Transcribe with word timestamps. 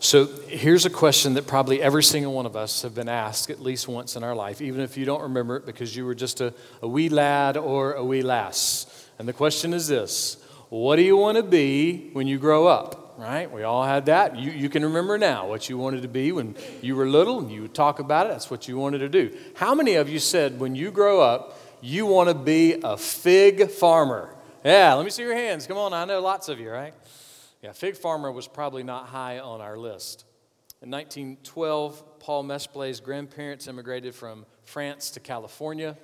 So 0.00 0.26
here's 0.46 0.86
a 0.86 0.90
question 0.90 1.34
that 1.34 1.48
probably 1.48 1.82
every 1.82 2.04
single 2.04 2.32
one 2.32 2.46
of 2.46 2.54
us 2.54 2.82
have 2.82 2.94
been 2.94 3.08
asked 3.08 3.50
at 3.50 3.60
least 3.60 3.88
once 3.88 4.14
in 4.14 4.22
our 4.22 4.34
life, 4.34 4.60
even 4.60 4.80
if 4.80 4.96
you 4.96 5.04
don't 5.04 5.22
remember 5.22 5.56
it 5.56 5.66
because 5.66 5.96
you 5.96 6.06
were 6.06 6.14
just 6.14 6.40
a, 6.40 6.54
a 6.82 6.88
wee 6.88 7.08
lad 7.08 7.56
or 7.56 7.94
a 7.94 8.04
wee 8.04 8.22
lass. 8.22 8.86
And 9.18 9.26
the 9.26 9.32
question 9.32 9.74
is 9.74 9.88
this 9.88 10.36
What 10.68 10.96
do 10.96 11.02
you 11.02 11.16
want 11.16 11.36
to 11.36 11.42
be 11.42 12.10
when 12.12 12.28
you 12.28 12.38
grow 12.38 12.68
up? 12.68 13.16
Right? 13.18 13.50
We 13.50 13.64
all 13.64 13.82
had 13.82 14.06
that. 14.06 14.36
You, 14.36 14.52
you 14.52 14.68
can 14.68 14.84
remember 14.84 15.18
now 15.18 15.48
what 15.48 15.68
you 15.68 15.76
wanted 15.76 16.02
to 16.02 16.08
be 16.08 16.30
when 16.30 16.54
you 16.80 16.94
were 16.94 17.08
little 17.08 17.40
and 17.40 17.50
you 17.50 17.62
would 17.62 17.74
talk 17.74 17.98
about 17.98 18.26
it. 18.26 18.28
That's 18.28 18.48
what 18.48 18.68
you 18.68 18.78
wanted 18.78 18.98
to 18.98 19.08
do. 19.08 19.36
How 19.56 19.74
many 19.74 19.96
of 19.96 20.08
you 20.08 20.20
said 20.20 20.60
when 20.60 20.76
you 20.76 20.92
grow 20.92 21.20
up, 21.20 21.58
you 21.80 22.06
want 22.06 22.28
to 22.28 22.34
be 22.36 22.74
a 22.84 22.96
fig 22.96 23.72
farmer? 23.72 24.32
Yeah, 24.64 24.94
let 24.94 25.04
me 25.04 25.10
see 25.10 25.24
your 25.24 25.34
hands. 25.34 25.66
Come 25.66 25.76
on, 25.76 25.92
I 25.92 26.04
know 26.04 26.20
lots 26.20 26.48
of 26.48 26.60
you, 26.60 26.70
right? 26.70 26.94
Yeah, 27.62 27.72
fig 27.72 27.96
farmer 27.96 28.30
was 28.30 28.46
probably 28.46 28.82
not 28.82 29.06
high 29.06 29.40
on 29.40 29.60
our 29.60 29.76
list. 29.76 30.24
In 30.80 30.90
1912, 30.90 32.20
Paul 32.20 32.44
Mesplay's 32.44 33.00
grandparents 33.00 33.66
immigrated 33.66 34.14
from 34.14 34.46
France 34.62 35.10
to 35.10 35.20
California. 35.20 35.96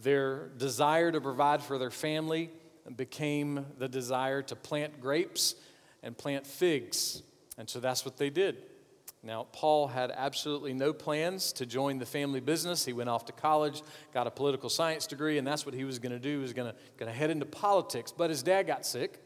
Their 0.00 0.48
desire 0.58 1.10
to 1.10 1.20
provide 1.20 1.62
for 1.62 1.76
their 1.78 1.90
family 1.90 2.50
became 2.94 3.66
the 3.78 3.88
desire 3.88 4.42
to 4.42 4.54
plant 4.54 5.00
grapes 5.00 5.56
and 6.04 6.16
plant 6.16 6.46
figs. 6.46 7.22
And 7.58 7.68
so 7.68 7.80
that's 7.80 8.04
what 8.04 8.16
they 8.16 8.30
did. 8.30 8.58
Now, 9.24 9.48
Paul 9.50 9.88
had 9.88 10.12
absolutely 10.14 10.72
no 10.72 10.92
plans 10.92 11.52
to 11.54 11.66
join 11.66 11.98
the 11.98 12.06
family 12.06 12.38
business. 12.38 12.84
He 12.84 12.92
went 12.92 13.08
off 13.08 13.24
to 13.24 13.32
college, 13.32 13.82
got 14.14 14.28
a 14.28 14.30
political 14.30 14.68
science 14.68 15.04
degree, 15.08 15.38
and 15.38 15.44
that's 15.44 15.66
what 15.66 15.74
he 15.74 15.84
was 15.84 15.98
going 15.98 16.12
to 16.12 16.20
do. 16.20 16.36
He 16.36 16.42
was 16.42 16.52
going 16.52 16.72
to 16.98 17.10
head 17.10 17.30
into 17.30 17.46
politics. 17.46 18.12
But 18.16 18.30
his 18.30 18.44
dad 18.44 18.68
got 18.68 18.86
sick, 18.86 19.20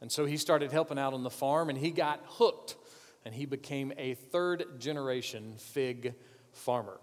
and 0.00 0.10
so 0.12 0.26
he 0.26 0.36
started 0.36 0.72
helping 0.72 0.98
out 0.98 1.14
on 1.14 1.22
the 1.22 1.30
farm 1.30 1.68
and 1.68 1.78
he 1.78 1.90
got 1.90 2.20
hooked 2.26 2.76
and 3.24 3.34
he 3.34 3.46
became 3.46 3.92
a 3.96 4.14
third 4.14 4.78
generation 4.78 5.54
fig 5.58 6.14
farmer. 6.52 7.00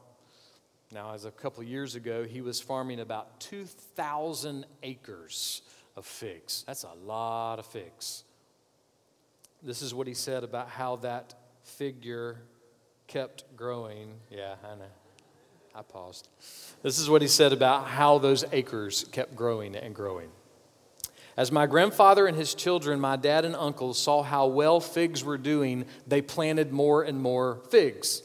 Now, 0.92 1.14
as 1.14 1.26
a 1.26 1.32
couple 1.32 1.64
years 1.64 1.96
ago, 1.96 2.24
he 2.24 2.42
was 2.42 2.62
farming 2.62 3.00
about 3.00 3.40
2,000 3.40 4.66
acres 4.84 5.64
of 5.96 6.06
figs. 6.06 6.64
That's 6.68 6.84
a 6.84 6.94
lot 7.06 7.58
of 7.58 7.66
figs. 7.66 8.24
This 9.64 9.82
is 9.82 9.94
what 9.94 10.08
he 10.08 10.14
said 10.14 10.44
about 10.44 10.70
how 10.70 10.98
that 10.98 11.34
figure 11.64 12.42
kept 13.08 13.44
growing. 13.56 14.14
Yeah, 14.30 14.56
I 14.64 14.76
know. 14.76 14.86
I 15.76 15.82
paused. 15.82 16.28
This 16.84 17.00
is 17.00 17.10
what 17.10 17.22
he 17.24 17.28
said 17.28 17.54
about 17.54 17.88
how 17.88 18.20
those 18.20 18.46
acres 18.52 19.06
kept 19.12 19.36
growing 19.36 19.76
and 19.76 19.96
growing. 19.96 20.30
As 21.36 21.52
my 21.52 21.66
grandfather 21.66 22.28
and 22.28 22.38
his 22.38 22.54
children, 22.54 23.00
my 23.00 23.16
dad 23.16 23.44
and 23.44 23.56
uncles, 23.56 23.98
saw 23.98 24.22
how 24.22 24.48
well 24.48 24.80
figs 24.80 25.24
were 25.24 25.38
doing, 25.38 25.86
they 26.06 26.22
planted 26.22 26.72
more 26.72 27.04
and 27.04 27.20
more 27.20 27.62
figs. 27.70 28.22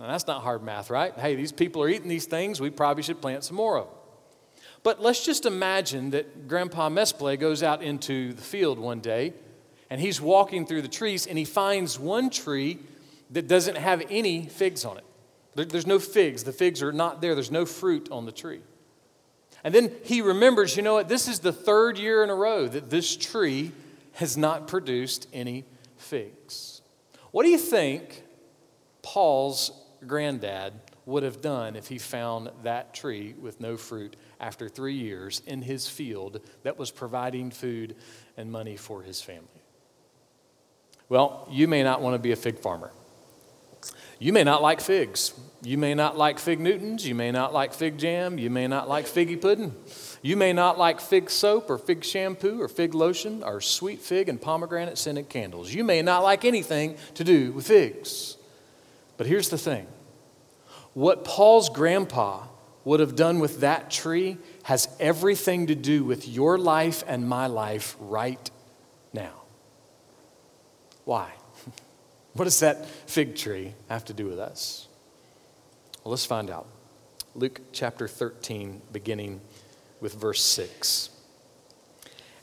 Now, 0.00 0.08
that's 0.08 0.26
not 0.26 0.42
hard 0.42 0.64
math, 0.64 0.90
right? 0.90 1.14
Hey, 1.14 1.36
these 1.36 1.52
people 1.52 1.82
are 1.82 1.88
eating 1.88 2.08
these 2.08 2.26
things, 2.26 2.60
we 2.60 2.70
probably 2.70 3.04
should 3.04 3.20
plant 3.20 3.44
some 3.44 3.56
more 3.56 3.78
of 3.78 3.86
them. 3.86 3.94
But 4.82 5.00
let's 5.00 5.24
just 5.24 5.46
imagine 5.46 6.10
that 6.10 6.48
Grandpa 6.48 6.88
Mesplay 6.88 7.38
goes 7.38 7.62
out 7.62 7.82
into 7.82 8.32
the 8.32 8.42
field 8.42 8.80
one 8.80 8.98
day 8.98 9.32
and 9.88 10.00
he's 10.00 10.20
walking 10.20 10.66
through 10.66 10.82
the 10.82 10.88
trees 10.88 11.26
and 11.26 11.38
he 11.38 11.44
finds 11.44 12.00
one 12.00 12.30
tree 12.30 12.80
that 13.30 13.46
doesn't 13.46 13.76
have 13.76 14.02
any 14.10 14.46
figs 14.46 14.84
on 14.84 14.98
it. 14.98 15.04
There's 15.54 15.86
no 15.86 15.98
figs. 16.00 16.42
The 16.44 16.52
figs 16.52 16.82
are 16.82 16.92
not 16.92 17.20
there, 17.20 17.34
there's 17.34 17.50
no 17.50 17.64
fruit 17.64 18.08
on 18.10 18.26
the 18.26 18.32
tree. 18.32 18.60
And 19.64 19.74
then 19.74 19.92
he 20.04 20.22
remembers, 20.22 20.76
you 20.76 20.82
know 20.82 20.94
what, 20.94 21.08
this 21.08 21.28
is 21.28 21.38
the 21.38 21.52
third 21.52 21.98
year 21.98 22.24
in 22.24 22.30
a 22.30 22.34
row 22.34 22.66
that 22.66 22.90
this 22.90 23.16
tree 23.16 23.72
has 24.14 24.36
not 24.36 24.66
produced 24.66 25.28
any 25.32 25.64
figs. 25.96 26.82
What 27.30 27.44
do 27.44 27.48
you 27.48 27.58
think 27.58 28.24
Paul's 29.02 29.70
granddad 30.06 30.74
would 31.06 31.22
have 31.22 31.40
done 31.40 31.76
if 31.76 31.88
he 31.88 31.98
found 31.98 32.50
that 32.62 32.94
tree 32.94 33.34
with 33.40 33.60
no 33.60 33.76
fruit 33.76 34.16
after 34.40 34.68
three 34.68 34.94
years 34.94 35.42
in 35.46 35.62
his 35.62 35.88
field 35.88 36.40
that 36.62 36.78
was 36.78 36.90
providing 36.90 37.50
food 37.50 37.96
and 38.36 38.50
money 38.50 38.76
for 38.76 39.02
his 39.02 39.20
family? 39.20 39.46
Well, 41.08 41.46
you 41.50 41.68
may 41.68 41.82
not 41.82 42.00
want 42.00 42.14
to 42.14 42.18
be 42.18 42.32
a 42.32 42.36
fig 42.36 42.58
farmer. 42.58 42.90
You 44.22 44.32
may 44.32 44.44
not 44.44 44.62
like 44.62 44.80
figs. 44.80 45.34
You 45.64 45.76
may 45.76 45.94
not 45.94 46.16
like 46.16 46.38
fig 46.38 46.60
Newtons. 46.60 47.04
You 47.04 47.12
may 47.12 47.32
not 47.32 47.52
like 47.52 47.74
fig 47.74 47.98
jam. 47.98 48.38
You 48.38 48.50
may 48.50 48.68
not 48.68 48.88
like 48.88 49.06
figgy 49.06 49.40
pudding. 49.40 49.74
You 50.22 50.36
may 50.36 50.52
not 50.52 50.78
like 50.78 51.00
fig 51.00 51.28
soap 51.28 51.68
or 51.68 51.76
fig 51.76 52.04
shampoo 52.04 52.62
or 52.62 52.68
fig 52.68 52.94
lotion 52.94 53.42
or 53.42 53.60
sweet 53.60 54.00
fig 54.00 54.28
and 54.28 54.40
pomegranate 54.40 54.96
scented 54.96 55.28
candles. 55.28 55.74
You 55.74 55.82
may 55.82 56.02
not 56.02 56.22
like 56.22 56.44
anything 56.44 56.98
to 57.14 57.24
do 57.24 57.50
with 57.50 57.66
figs. 57.66 58.36
But 59.16 59.26
here's 59.26 59.48
the 59.48 59.58
thing 59.58 59.88
what 60.94 61.24
Paul's 61.24 61.68
grandpa 61.68 62.46
would 62.84 63.00
have 63.00 63.16
done 63.16 63.40
with 63.40 63.58
that 63.62 63.90
tree 63.90 64.38
has 64.62 64.88
everything 65.00 65.66
to 65.66 65.74
do 65.74 66.04
with 66.04 66.28
your 66.28 66.58
life 66.58 67.02
and 67.08 67.28
my 67.28 67.48
life 67.48 67.96
right 67.98 68.52
now. 69.12 69.42
Why? 71.04 71.32
What 72.34 72.44
does 72.44 72.60
that 72.60 72.86
fig 72.86 73.36
tree 73.36 73.74
have 73.88 74.04
to 74.06 74.14
do 74.14 74.26
with 74.26 74.38
us? 74.38 74.88
Well, 76.02 76.10
let's 76.10 76.26
find 76.26 76.50
out. 76.50 76.66
Luke 77.34 77.60
chapter 77.72 78.08
13, 78.08 78.82
beginning 78.92 79.40
with 80.00 80.14
verse 80.14 80.42
6. 80.42 81.10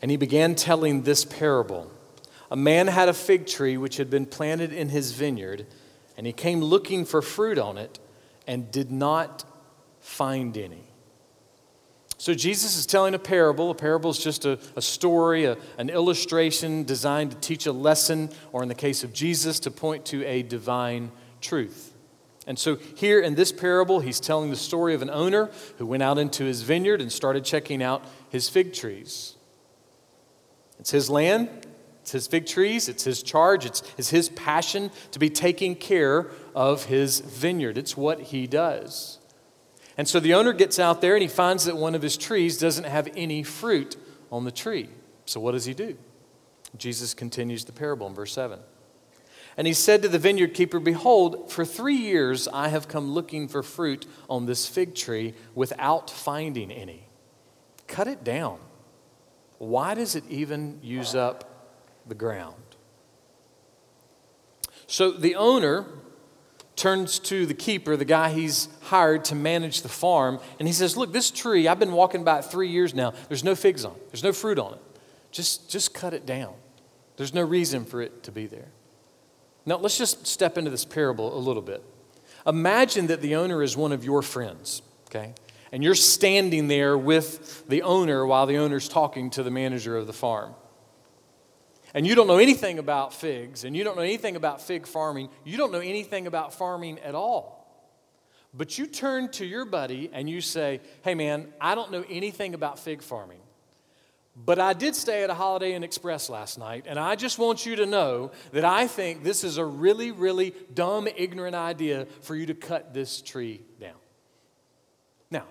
And 0.01 0.09
he 0.09 0.17
began 0.17 0.55
telling 0.55 1.03
this 1.03 1.25
parable 1.25 1.91
A 2.51 2.55
man 2.55 2.87
had 2.87 3.09
a 3.09 3.13
fig 3.13 3.45
tree 3.45 3.77
which 3.77 3.97
had 3.97 4.09
been 4.09 4.25
planted 4.25 4.73
in 4.73 4.89
his 4.89 5.11
vineyard, 5.11 5.67
and 6.17 6.25
he 6.25 6.33
came 6.33 6.61
looking 6.61 7.05
for 7.05 7.21
fruit 7.21 7.57
on 7.57 7.77
it 7.77 7.99
and 8.47 8.71
did 8.71 8.91
not 8.91 9.43
find 9.99 10.57
any. 10.57 10.88
So, 12.19 12.33
Jesus 12.33 12.77
is 12.77 12.85
telling 12.85 13.13
a 13.13 13.19
parable. 13.19 13.71
A 13.71 13.75
parable 13.75 14.09
is 14.09 14.19
just 14.19 14.43
a, 14.43 14.59
a 14.75 14.81
story, 14.81 15.45
a, 15.45 15.57
an 15.77 15.89
illustration 15.89 16.83
designed 16.83 17.31
to 17.31 17.37
teach 17.37 17.65
a 17.65 17.71
lesson, 17.71 18.29
or 18.51 18.61
in 18.61 18.67
the 18.67 18.75
case 18.75 19.05
of 19.05 19.13
Jesus, 19.13 19.57
to 19.61 19.71
point 19.71 20.03
to 20.07 20.25
a 20.25 20.43
divine 20.43 21.13
truth. 21.39 21.95
And 22.45 22.59
so, 22.59 22.75
here 22.75 23.21
in 23.21 23.35
this 23.35 23.53
parable, 23.53 24.01
he's 24.01 24.19
telling 24.19 24.49
the 24.49 24.57
story 24.57 24.93
of 24.93 25.01
an 25.01 25.09
owner 25.09 25.49
who 25.77 25.85
went 25.85 26.03
out 26.03 26.17
into 26.17 26.43
his 26.43 26.61
vineyard 26.61 26.99
and 26.99 27.09
started 27.09 27.45
checking 27.45 27.81
out 27.81 28.03
his 28.29 28.49
fig 28.49 28.73
trees. 28.73 29.37
It's 30.77 30.91
his 30.91 31.09
land, 31.09 31.47
it's 32.01 32.11
his 32.11 32.27
fig 32.27 32.47
trees, 32.47 32.89
it's 32.89 33.05
his 33.05 33.23
charge, 33.23 33.65
it's, 33.65 33.81
it's 33.97 34.09
his 34.09 34.27
passion 34.27 34.91
to 35.11 35.19
be 35.19 35.29
taking 35.29 35.73
care 35.73 36.27
of 36.53 36.83
his 36.83 37.21
vineyard. 37.21 37.77
It's 37.77 37.95
what 37.95 38.19
he 38.19 38.45
does. 38.45 39.18
And 39.99 40.07
so 40.07 40.21
the 40.21 40.33
owner 40.33 40.53
gets 40.53 40.79
out 40.79 41.01
there 41.01 41.13
and 41.15 41.21
he 41.21 41.27
finds 41.27 41.65
that 41.65 41.75
one 41.75 41.93
of 41.93 42.01
his 42.01 42.15
trees 42.15 42.57
doesn't 42.57 42.85
have 42.85 43.09
any 43.17 43.43
fruit 43.43 43.97
on 44.31 44.45
the 44.45 44.51
tree. 44.51 44.87
So 45.25 45.41
what 45.41 45.51
does 45.51 45.65
he 45.65 45.73
do? 45.73 45.97
Jesus 46.77 47.13
continues 47.13 47.65
the 47.65 47.73
parable 47.73 48.07
in 48.07 48.13
verse 48.13 48.31
7. 48.31 48.61
And 49.57 49.67
he 49.67 49.73
said 49.73 50.01
to 50.03 50.07
the 50.07 50.17
vineyard 50.17 50.53
keeper, 50.53 50.79
Behold, 50.79 51.51
for 51.51 51.65
three 51.65 51.97
years 51.97 52.47
I 52.47 52.69
have 52.69 52.87
come 52.87 53.11
looking 53.11 53.49
for 53.49 53.61
fruit 53.61 54.05
on 54.29 54.45
this 54.45 54.69
fig 54.69 54.95
tree 54.95 55.33
without 55.53 56.09
finding 56.09 56.71
any. 56.71 57.09
Cut 57.87 58.07
it 58.07 58.23
down. 58.23 58.59
Why 59.57 59.95
does 59.95 60.15
it 60.15 60.23
even 60.29 60.79
use 60.81 61.13
up 61.13 61.75
the 62.07 62.15
ground? 62.15 62.55
So 64.87 65.11
the 65.11 65.35
owner 65.35 65.87
turns 66.79 67.19
to 67.19 67.45
the 67.45 67.53
keeper, 67.53 67.95
the 67.95 68.05
guy 68.05 68.31
he's 68.31 68.69
hired 68.83 69.25
to 69.25 69.35
manage 69.35 69.81
the 69.81 69.89
farm, 69.89 70.39
and 70.57 70.67
he 70.67 70.73
says, 70.73 70.97
Look, 70.97 71.11
this 71.11 71.29
tree, 71.29 71.67
I've 71.67 71.79
been 71.79 71.91
walking 71.91 72.23
by 72.23 72.39
it 72.39 72.45
three 72.45 72.69
years 72.69 72.93
now. 72.93 73.13
There's 73.27 73.43
no 73.43 73.53
figs 73.53 73.85
on 73.85 73.91
it, 73.93 74.11
there's 74.11 74.23
no 74.23 74.33
fruit 74.33 74.57
on 74.57 74.73
it. 74.73 74.79
Just, 75.31 75.69
just 75.69 75.93
cut 75.93 76.13
it 76.13 76.25
down. 76.25 76.53
There's 77.17 77.33
no 77.33 77.43
reason 77.43 77.85
for 77.85 78.01
it 78.01 78.23
to 78.23 78.31
be 78.31 78.47
there. 78.47 78.69
Now, 79.65 79.75
let's 79.77 79.97
just 79.97 80.25
step 80.25 80.57
into 80.57 80.71
this 80.71 80.85
parable 80.85 81.37
a 81.37 81.37
little 81.37 81.61
bit. 81.61 81.83
Imagine 82.47 83.07
that 83.07 83.21
the 83.21 83.35
owner 83.35 83.61
is 83.61 83.77
one 83.77 83.91
of 83.91 84.03
your 84.03 84.21
friends, 84.21 84.81
okay? 85.07 85.35
And 85.71 85.83
you're 85.83 85.93
standing 85.93 86.67
there 86.67 86.97
with 86.97 87.67
the 87.67 87.83
owner 87.83 88.25
while 88.25 88.47
the 88.47 88.57
owner's 88.57 88.89
talking 88.89 89.29
to 89.31 89.43
the 89.43 89.51
manager 89.51 89.97
of 89.97 90.07
the 90.07 90.13
farm 90.13 90.55
and 91.93 92.05
you 92.05 92.15
don't 92.15 92.27
know 92.27 92.37
anything 92.37 92.79
about 92.79 93.13
figs, 93.13 93.63
and 93.63 93.75
you 93.75 93.83
don't 93.83 93.95
know 93.95 94.03
anything 94.03 94.35
about 94.35 94.61
fig 94.61 94.85
farming, 94.85 95.29
you 95.43 95.57
don't 95.57 95.71
know 95.71 95.79
anything 95.79 96.27
about 96.27 96.53
farming 96.53 96.99
at 96.99 97.15
all. 97.15 97.59
But 98.53 98.77
you 98.77 98.87
turn 98.87 99.29
to 99.33 99.45
your 99.45 99.65
buddy 99.65 100.09
and 100.11 100.29
you 100.29 100.41
say, 100.41 100.81
Hey 101.03 101.15
man, 101.15 101.53
I 101.61 101.75
don't 101.75 101.91
know 101.91 102.03
anything 102.09 102.53
about 102.53 102.79
fig 102.79 103.01
farming, 103.01 103.41
but 104.35 104.59
I 104.59 104.73
did 104.73 104.95
stay 104.95 105.23
at 105.23 105.29
a 105.29 105.33
Holiday 105.33 105.73
Inn 105.73 105.83
Express 105.83 106.29
last 106.29 106.57
night, 106.57 106.85
and 106.87 106.97
I 106.97 107.15
just 107.15 107.37
want 107.37 107.65
you 107.65 107.75
to 107.77 107.85
know 107.85 108.31
that 108.51 108.65
I 108.65 108.87
think 108.87 109.23
this 109.23 109.43
is 109.43 109.57
a 109.57 109.65
really, 109.65 110.11
really 110.11 110.53
dumb, 110.73 111.07
ignorant 111.15 111.55
idea 111.55 112.07
for 112.21 112.35
you 112.35 112.45
to 112.47 112.53
cut 112.53 112.93
this 112.93 113.21
tree 113.21 113.61
down. 113.79 113.97
Now, 115.29 115.45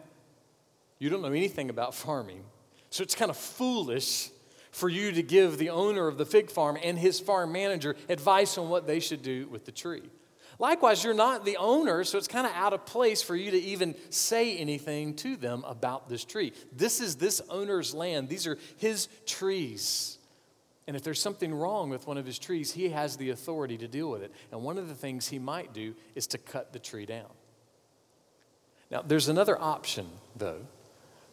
you 0.98 1.10
don't 1.10 1.22
know 1.22 1.28
anything 1.28 1.70
about 1.70 1.94
farming, 1.94 2.42
so 2.90 3.02
it's 3.02 3.14
kind 3.14 3.30
of 3.30 3.36
foolish 3.36 4.30
for 4.70 4.88
you 4.88 5.12
to 5.12 5.22
give 5.22 5.58
the 5.58 5.70
owner 5.70 6.06
of 6.06 6.18
the 6.18 6.26
fig 6.26 6.50
farm 6.50 6.78
and 6.82 6.98
his 6.98 7.20
farm 7.20 7.52
manager 7.52 7.96
advice 8.08 8.58
on 8.58 8.68
what 8.68 8.86
they 8.86 9.00
should 9.00 9.22
do 9.22 9.48
with 9.48 9.64
the 9.64 9.72
tree. 9.72 10.02
Likewise, 10.58 11.04
you're 11.04 11.14
not 11.14 11.44
the 11.44 11.56
owner, 11.56 12.02
so 12.02 12.18
it's 12.18 12.26
kind 12.26 12.46
of 12.46 12.52
out 12.52 12.72
of 12.72 12.84
place 12.84 13.22
for 13.22 13.36
you 13.36 13.52
to 13.52 13.58
even 13.58 13.94
say 14.10 14.56
anything 14.56 15.14
to 15.14 15.36
them 15.36 15.62
about 15.64 16.08
this 16.08 16.24
tree. 16.24 16.52
This 16.72 17.00
is 17.00 17.16
this 17.16 17.40
owner's 17.48 17.94
land, 17.94 18.28
these 18.28 18.46
are 18.46 18.58
his 18.76 19.08
trees. 19.24 20.18
And 20.88 20.96
if 20.96 21.02
there's 21.02 21.20
something 21.20 21.54
wrong 21.54 21.90
with 21.90 22.06
one 22.06 22.16
of 22.16 22.24
his 22.24 22.38
trees, 22.38 22.72
he 22.72 22.88
has 22.88 23.18
the 23.18 23.30
authority 23.30 23.76
to 23.78 23.86
deal 23.86 24.10
with 24.10 24.22
it. 24.22 24.32
And 24.50 24.62
one 24.62 24.78
of 24.78 24.88
the 24.88 24.94
things 24.94 25.28
he 25.28 25.38
might 25.38 25.74
do 25.74 25.94
is 26.14 26.26
to 26.28 26.38
cut 26.38 26.72
the 26.72 26.78
tree 26.78 27.04
down. 27.04 27.28
Now, 28.90 29.02
there's 29.02 29.28
another 29.28 29.60
option, 29.60 30.08
though 30.34 30.62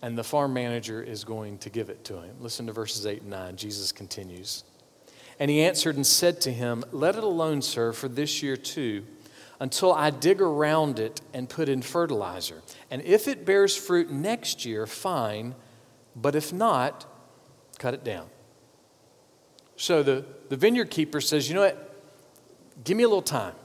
and 0.02 0.18
the 0.18 0.24
farm 0.24 0.54
manager 0.54 1.02
is 1.02 1.24
going 1.24 1.58
to 1.60 1.70
give 1.70 1.90
it 1.90 2.04
to 2.06 2.22
him. 2.22 2.36
Listen 2.40 2.68
to 2.68 2.74
verses 2.74 3.06
8 3.06 3.22
and 3.22 3.32
9. 3.32 3.56
Jesus 3.56 3.92
continues. 3.92 4.64
And 5.40 5.52
he 5.52 5.62
answered 5.62 5.96
and 5.96 6.06
said 6.06 6.42
to 6.42 6.52
him, 6.52 6.84
Let 6.92 7.16
it 7.16 7.24
alone, 7.24 7.62
sir, 7.62 7.92
for 7.92 8.08
this 8.08 8.42
year 8.42 8.56
too, 8.56 9.06
until 9.60 9.94
I 9.94 10.10
dig 10.10 10.42
around 10.42 11.00
it 11.00 11.22
and 11.34 11.50
put 11.50 11.70
in 11.70 11.82
fertilizer. 11.82 12.62
And 12.90 13.02
if 13.02 13.28
it 13.28 13.46
bears 13.46 13.76
fruit 13.76 14.12
next 14.12 14.66
year, 14.66 14.86
fine, 14.86 15.56
but 16.16 16.36
if 16.36 16.54
not, 16.54 17.06
cut 17.78 17.94
it 17.94 18.04
down. 18.04 18.28
So 19.76 20.04
the, 20.04 20.26
the 20.50 20.56
vineyard 20.56 20.90
keeper 20.90 21.20
says, 21.20 21.50
You 21.50 21.56
know 21.56 21.62
what? 21.62 21.82
Give 22.84 22.96
me 22.96 23.04
a 23.04 23.08
little 23.08 23.22
time. 23.22 23.56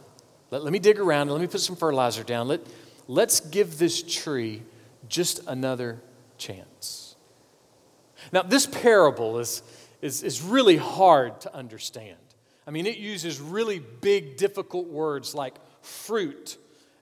Let, 0.51 0.65
let 0.65 0.73
me 0.73 0.79
dig 0.79 0.99
around 0.99 1.23
and 1.23 1.33
let 1.33 1.41
me 1.41 1.47
put 1.47 1.61
some 1.61 1.77
fertilizer 1.77 2.25
down. 2.25 2.49
Let, 2.49 2.61
let's 3.07 3.41
give 3.41 3.79
this 3.79 4.03
tree 4.03 4.63
just 5.09 5.47
another 5.47 6.01
chance. 6.41 7.15
Now, 8.33 8.43
this 8.43 8.67
parable 8.67 9.39
is, 9.39 9.63
is, 10.03 10.23
is 10.23 10.43
really 10.43 10.77
hard 10.77 11.41
to 11.43 11.55
understand. 11.55 12.19
I 12.67 12.73
mean, 12.73 12.87
it 12.87 12.99
uses 12.99 13.41
really 13.41 13.79
big, 13.79 14.37
difficult 14.37 14.87
words 14.87 15.35
like 15.35 15.55
fruit 15.83 16.57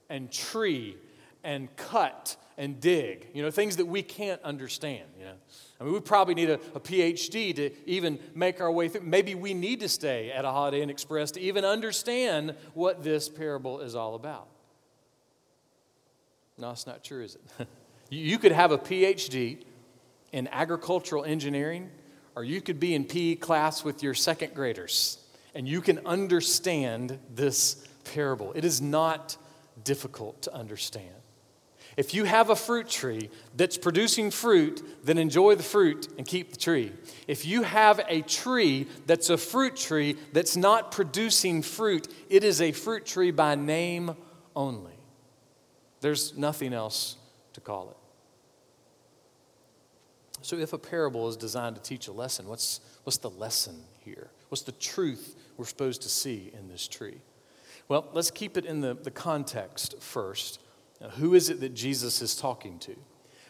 and 0.09 0.31
tree 0.31 0.97
and 1.43 1.75
cut 1.75 2.35
and 2.57 2.79
dig, 2.81 3.27
you 3.33 3.41
know, 3.41 3.49
things 3.49 3.77
that 3.77 3.85
we 3.85 4.03
can't 4.03 4.41
understand, 4.43 5.05
you 5.17 5.23
know. 5.23 5.33
I 5.79 5.85
mean, 5.85 5.93
we 5.93 6.01
probably 6.01 6.35
need 6.35 6.49
a, 6.49 6.55
a, 6.75 6.79
PhD 6.79 7.55
to 7.55 7.71
even 7.85 8.19
make 8.35 8.59
our 8.59 8.69
way 8.69 8.89
through. 8.89 9.01
Maybe 9.01 9.33
we 9.33 9.53
need 9.53 9.79
to 9.79 9.87
stay 9.87 10.29
at 10.29 10.43
a 10.43 10.49
Holiday 10.51 10.81
Inn 10.81 10.89
Express 10.89 11.31
to 11.31 11.39
even 11.39 11.63
understand 11.63 12.55
what 12.73 13.01
this 13.01 13.29
parable 13.29 13.79
is 13.79 13.95
all 13.95 14.15
about. 14.15 14.49
No, 16.57 16.71
it's 16.71 16.85
not 16.85 17.01
true, 17.01 17.23
is 17.23 17.35
it? 17.35 17.67
You 18.09 18.37
could 18.39 18.51
have 18.51 18.71
a 18.71 18.77
PhD 18.77 19.63
in 20.31 20.47
agricultural 20.47 21.25
engineering, 21.25 21.89
or 22.35 22.43
you 22.43 22.61
could 22.61 22.79
be 22.79 22.95
in 22.95 23.05
PE 23.05 23.35
class 23.35 23.83
with 23.83 24.01
your 24.03 24.13
second 24.13 24.53
graders, 24.53 25.17
and 25.53 25.67
you 25.67 25.81
can 25.81 26.05
understand 26.05 27.19
this 27.33 27.87
parable. 28.03 28.53
It 28.53 28.65
is 28.65 28.81
not 28.81 29.37
difficult 29.83 30.41
to 30.43 30.53
understand. 30.53 31.13
If 31.97 32.13
you 32.13 32.23
have 32.23 32.49
a 32.49 32.55
fruit 32.55 32.87
tree 32.87 33.29
that's 33.57 33.77
producing 33.77 34.31
fruit, 34.31 34.81
then 35.03 35.17
enjoy 35.17 35.55
the 35.55 35.63
fruit 35.63 36.07
and 36.17 36.25
keep 36.25 36.51
the 36.53 36.57
tree. 36.57 36.93
If 37.27 37.45
you 37.45 37.63
have 37.63 37.99
a 38.07 38.21
tree 38.21 38.87
that's 39.05 39.29
a 39.29 39.37
fruit 39.37 39.75
tree 39.75 40.15
that's 40.31 40.55
not 40.55 40.91
producing 40.91 41.61
fruit, 41.61 42.07
it 42.29 42.43
is 42.43 42.61
a 42.61 42.71
fruit 42.71 43.05
tree 43.05 43.31
by 43.31 43.55
name 43.55 44.15
only. 44.55 44.97
There's 45.99 46.37
nothing 46.37 46.73
else 46.73 47.17
to 47.53 47.59
call 47.59 47.89
it. 47.89 47.97
So, 50.41 50.57
if 50.57 50.73
a 50.73 50.77
parable 50.77 51.27
is 51.27 51.35
designed 51.35 51.75
to 51.75 51.81
teach 51.81 52.07
a 52.07 52.11
lesson, 52.11 52.47
what's, 52.47 52.79
what's 53.03 53.17
the 53.17 53.29
lesson 53.29 53.83
here? 53.99 54.29
What's 54.49 54.61
the 54.63 54.71
truth 54.71 55.35
we're 55.57 55.65
supposed 55.65 56.01
to 56.03 56.09
see 56.09 56.51
in 56.57 56.69
this 56.69 56.87
tree? 56.87 57.17
Well, 57.87 58.07
let's 58.13 58.31
keep 58.31 58.55
it 58.55 58.65
in 58.65 58.81
the, 58.81 58.93
the 58.93 59.11
context 59.11 60.01
first. 60.01 60.59
Now, 61.01 61.09
who 61.09 61.33
is 61.33 61.49
it 61.49 61.59
that 61.61 61.73
Jesus 61.73 62.21
is 62.21 62.35
talking 62.35 62.79
to? 62.79 62.95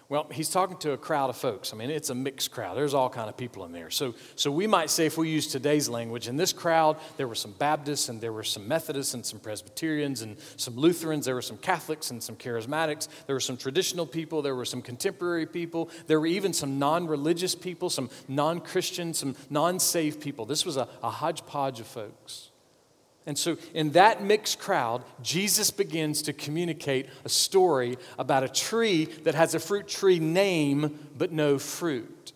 Well, 0.10 0.26
he's 0.32 0.50
talking 0.50 0.76
to 0.78 0.94
a 0.94 0.98
crowd 0.98 1.30
of 1.30 1.38
folks. 1.38 1.72
I 1.72 1.78
mean, 1.78 1.92
it's 1.92 2.10
a 2.10 2.16
mixed 2.16 2.50
crowd. 2.50 2.76
There's 2.76 2.96
all 2.96 3.12
kind 3.12 3.30
of 3.30 3.38
people 3.38 3.64
in 3.66 3.72
there. 3.72 3.92
So, 3.92 4.16
so 4.36 4.50
we 4.50 4.66
might 4.66 4.90
say, 4.90 5.06
if 5.06 5.20
we 5.20 5.30
use 5.30 5.46
today's 5.46 5.88
language, 5.88 6.28
in 6.28 6.36
this 6.36 6.52
crowd, 6.52 6.98
there 7.18 7.28
were 7.28 7.36
some 7.36 7.52
Baptists 7.52 8.10
and 8.10 8.20
there 8.20 8.34
were 8.34 8.44
some 8.44 8.68
Methodists 8.68 9.14
and 9.14 9.24
some 9.24 9.40
Presbyterians 9.40 10.24
and 10.24 10.38
some 10.58 10.76
Lutherans. 10.76 11.26
There 11.26 11.36
were 11.36 11.44
some 11.44 11.58
Catholics 11.58 12.10
and 12.10 12.24
some 12.24 12.36
Charismatics. 12.38 13.08
There 13.28 13.36
were 13.36 13.40
some 13.40 13.56
traditional 13.56 14.08
people. 14.08 14.42
There 14.42 14.56
were 14.56 14.66
some 14.66 14.82
contemporary 14.82 15.46
people. 15.46 15.92
There 16.08 16.20
were 16.20 16.26
even 16.26 16.54
some 16.54 16.80
non-religious 16.80 17.54
people, 17.54 17.92
some 17.92 18.10
non-Christian, 18.28 19.14
some 19.14 19.36
non-saved 19.52 20.20
people. 20.20 20.48
This 20.48 20.66
was 20.66 20.76
a, 20.78 20.88
a 21.04 21.12
hodgepodge 21.12 21.80
of 21.80 21.86
folks. 21.86 22.49
And 23.30 23.38
so, 23.38 23.58
in 23.76 23.92
that 23.92 24.24
mixed 24.24 24.58
crowd, 24.58 25.04
Jesus 25.22 25.70
begins 25.70 26.24
to 26.24 26.34
communicate 26.34 27.08
a 27.24 27.30
story 27.30 28.00
about 28.18 28.44
a 28.44 28.50
tree 28.50 29.06
that 29.06 29.36
has 29.36 29.54
a 29.54 29.60
fruit 29.60 29.88
tree 29.88 30.18
name 30.18 30.98
but 31.16 31.32
no 31.32 31.60
fruit. 31.60 32.34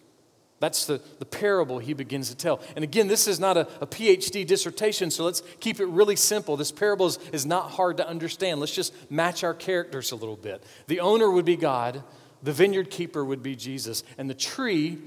That's 0.60 0.86
the, 0.86 1.01
the 1.18 1.25
parable 1.25 1.80
he 1.80 1.94
begins 1.94 2.30
to 2.30 2.36
tell. 2.36 2.62
And 2.75 2.84
again, 2.84 3.07
this 3.07 3.28
is 3.28 3.40
not 3.40 3.57
a, 3.57 3.62
a 3.81 3.88
PhD 3.88 4.45
dissertation, 4.45 5.10
so 5.10 5.24
let's 5.24 5.42
keep 5.60 5.80
it 5.80 5.88
really 5.88 6.16
simple. 6.16 6.57
This 6.57 6.72
parable 6.72 7.07
is, 7.07 7.18
is 7.31 7.44
not 7.44 7.72
hard 7.72 7.98
to 7.98 8.07
understand. 8.07 8.60
Let's 8.60 8.75
just 8.75 8.94
match 9.10 9.44
our 9.44 9.56
characters 9.56 10.12
a 10.12 10.16
little 10.16 10.36
bit. 10.36 10.63
The 10.86 11.00
owner 11.00 11.31
would 11.31 11.44
be 11.44 11.56
God, 11.56 12.04
the 12.44 12.54
vineyard 12.54 12.92
keeper 12.92 13.25
would 13.25 13.42
be 13.42 13.56
Jesus, 13.56 14.04
and 14.19 14.30
the 14.30 14.36
tree 14.36 15.00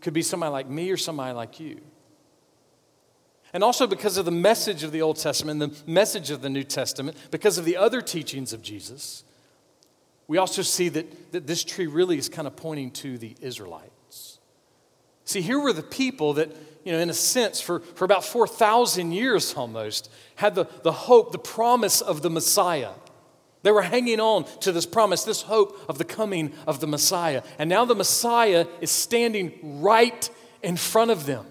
could 0.00 0.14
be 0.14 0.22
somebody 0.22 0.52
like 0.52 0.70
me 0.70 0.90
or 0.90 0.96
somebody 0.96 1.34
like 1.34 1.60
you. 1.60 1.82
And 3.54 3.62
also 3.62 3.86
because 3.86 4.18
of 4.18 4.24
the 4.24 4.32
message 4.32 4.82
of 4.82 4.90
the 4.90 5.00
Old 5.00 5.16
Testament, 5.16 5.60
the 5.60 5.90
message 5.90 6.32
of 6.32 6.42
the 6.42 6.50
New 6.50 6.64
Testament, 6.64 7.16
because 7.30 7.56
of 7.56 7.64
the 7.64 7.76
other 7.76 8.02
teachings 8.02 8.52
of 8.52 8.62
Jesus, 8.62 9.22
we 10.26 10.38
also 10.38 10.60
see 10.60 10.88
that, 10.88 11.32
that 11.32 11.46
this 11.46 11.62
tree 11.62 11.86
really 11.86 12.18
is 12.18 12.28
kind 12.28 12.48
of 12.48 12.56
pointing 12.56 12.90
to 12.90 13.16
the 13.16 13.36
Israelites. 13.40 14.40
See, 15.24 15.40
here 15.40 15.60
were 15.60 15.72
the 15.72 15.84
people 15.84 16.32
that, 16.34 16.50
you 16.84 16.92
know, 16.92 16.98
in 16.98 17.08
a 17.08 17.14
sense, 17.14 17.60
for, 17.60 17.78
for 17.78 18.04
about 18.04 18.24
4,000 18.24 19.12
years 19.12 19.54
almost, 19.54 20.10
had 20.34 20.56
the, 20.56 20.66
the 20.82 20.92
hope, 20.92 21.30
the 21.30 21.38
promise 21.38 22.00
of 22.00 22.22
the 22.22 22.30
Messiah. 22.30 22.90
They 23.62 23.70
were 23.70 23.82
hanging 23.82 24.18
on 24.18 24.46
to 24.60 24.72
this 24.72 24.84
promise, 24.84 25.22
this 25.22 25.42
hope 25.42 25.78
of 25.88 25.98
the 25.98 26.04
coming 26.04 26.52
of 26.66 26.80
the 26.80 26.88
Messiah. 26.88 27.42
And 27.60 27.70
now 27.70 27.84
the 27.84 27.94
Messiah 27.94 28.66
is 28.80 28.90
standing 28.90 29.80
right 29.80 30.28
in 30.60 30.76
front 30.76 31.12
of 31.12 31.24
them 31.24 31.46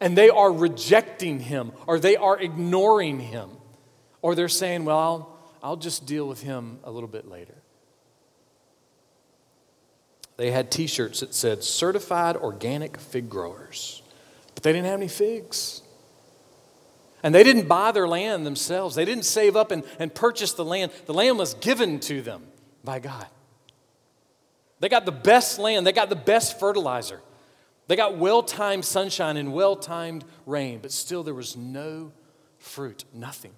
and 0.00 0.16
they 0.16 0.30
are 0.30 0.50
rejecting 0.50 1.40
him 1.40 1.72
or 1.86 1.98
they 1.98 2.16
are 2.16 2.38
ignoring 2.38 3.20
him 3.20 3.50
or 4.22 4.34
they're 4.34 4.48
saying, 4.48 4.84
well, 4.84 4.98
I'll, 4.98 5.38
I'll 5.62 5.76
just 5.76 6.06
deal 6.06 6.26
with 6.26 6.42
him 6.42 6.78
a 6.84 6.90
little 6.90 7.08
bit 7.08 7.28
later. 7.28 7.54
They 10.36 10.50
had 10.50 10.70
t 10.70 10.86
shirts 10.86 11.20
that 11.20 11.34
said 11.34 11.62
certified 11.62 12.36
organic 12.36 12.98
fig 12.98 13.28
growers, 13.28 14.02
but 14.54 14.62
they 14.62 14.72
didn't 14.72 14.86
have 14.86 14.98
any 14.98 15.08
figs. 15.08 15.82
And 17.22 17.34
they 17.34 17.44
didn't 17.44 17.68
buy 17.68 17.92
their 17.92 18.08
land 18.08 18.46
themselves. 18.46 18.94
They 18.94 19.04
didn't 19.04 19.26
save 19.26 19.54
up 19.54 19.70
and, 19.70 19.84
and 19.98 20.14
purchase 20.14 20.54
the 20.54 20.64
land. 20.64 20.92
The 21.04 21.12
land 21.12 21.36
was 21.36 21.52
given 21.52 22.00
to 22.00 22.22
them 22.22 22.44
by 22.82 23.00
God. 23.00 23.26
They 24.78 24.88
got 24.88 25.04
the 25.04 25.12
best 25.12 25.58
land, 25.58 25.86
they 25.86 25.92
got 25.92 26.08
the 26.08 26.16
best 26.16 26.58
fertilizer. 26.58 27.20
They 27.90 27.96
got 27.96 28.18
well 28.18 28.44
timed 28.44 28.84
sunshine 28.84 29.36
and 29.36 29.52
well 29.52 29.74
timed 29.74 30.24
rain, 30.46 30.78
but 30.80 30.92
still 30.92 31.24
there 31.24 31.34
was 31.34 31.56
no 31.56 32.12
fruit, 32.56 33.04
nothing. 33.12 33.50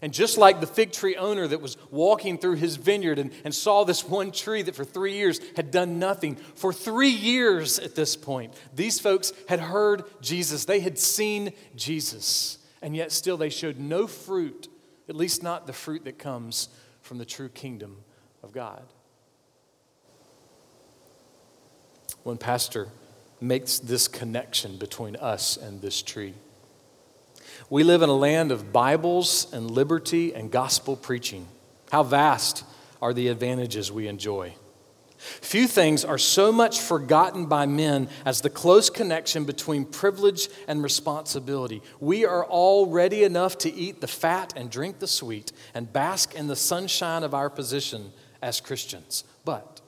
And 0.00 0.14
just 0.14 0.38
like 0.38 0.60
the 0.60 0.68
fig 0.68 0.92
tree 0.92 1.16
owner 1.16 1.48
that 1.48 1.60
was 1.60 1.76
walking 1.90 2.38
through 2.38 2.54
his 2.54 2.76
vineyard 2.76 3.18
and, 3.18 3.32
and 3.44 3.52
saw 3.52 3.82
this 3.82 4.04
one 4.08 4.30
tree 4.30 4.62
that 4.62 4.76
for 4.76 4.84
three 4.84 5.14
years 5.14 5.40
had 5.56 5.72
done 5.72 5.98
nothing, 5.98 6.36
for 6.36 6.72
three 6.72 7.08
years 7.08 7.80
at 7.80 7.96
this 7.96 8.14
point, 8.14 8.54
these 8.72 9.00
folks 9.00 9.32
had 9.48 9.58
heard 9.58 10.04
Jesus. 10.20 10.64
They 10.64 10.78
had 10.78 10.96
seen 10.96 11.52
Jesus. 11.74 12.58
And 12.80 12.94
yet 12.94 13.10
still 13.10 13.36
they 13.36 13.50
showed 13.50 13.80
no 13.80 14.06
fruit, 14.06 14.68
at 15.08 15.16
least 15.16 15.42
not 15.42 15.66
the 15.66 15.72
fruit 15.72 16.04
that 16.04 16.20
comes 16.20 16.68
from 17.02 17.18
the 17.18 17.26
true 17.26 17.48
kingdom 17.48 18.04
of 18.44 18.52
God. 18.52 18.84
When 22.24 22.38
Pastor 22.38 22.88
makes 23.40 23.78
this 23.78 24.08
connection 24.08 24.76
between 24.76 25.14
us 25.16 25.56
and 25.56 25.80
this 25.80 26.02
tree. 26.02 26.34
We 27.70 27.84
live 27.84 28.02
in 28.02 28.08
a 28.08 28.16
land 28.16 28.50
of 28.50 28.72
Bibles 28.72 29.46
and 29.52 29.70
liberty 29.70 30.34
and 30.34 30.50
gospel 30.50 30.96
preaching. 30.96 31.46
How 31.92 32.02
vast 32.02 32.64
are 33.00 33.12
the 33.12 33.28
advantages 33.28 33.92
we 33.92 34.08
enjoy. 34.08 34.54
Few 35.18 35.66
things 35.66 36.04
are 36.04 36.18
so 36.18 36.52
much 36.52 36.80
forgotten 36.80 37.46
by 37.46 37.66
men 37.66 38.08
as 38.24 38.40
the 38.40 38.50
close 38.50 38.90
connection 38.90 39.44
between 39.44 39.84
privilege 39.84 40.48
and 40.66 40.82
responsibility. 40.82 41.82
We 42.00 42.26
are 42.26 42.44
all 42.44 42.86
ready 42.86 43.24
enough 43.24 43.56
to 43.58 43.72
eat 43.72 44.00
the 44.00 44.06
fat 44.06 44.52
and 44.56 44.70
drink 44.70 44.98
the 44.98 45.06
sweet 45.06 45.52
and 45.72 45.92
bask 45.92 46.34
in 46.34 46.46
the 46.46 46.56
sunshine 46.56 47.22
of 47.22 47.32
our 47.34 47.48
position 47.48 48.12
as 48.42 48.60
Christians. 48.60 49.24
But 49.44 49.80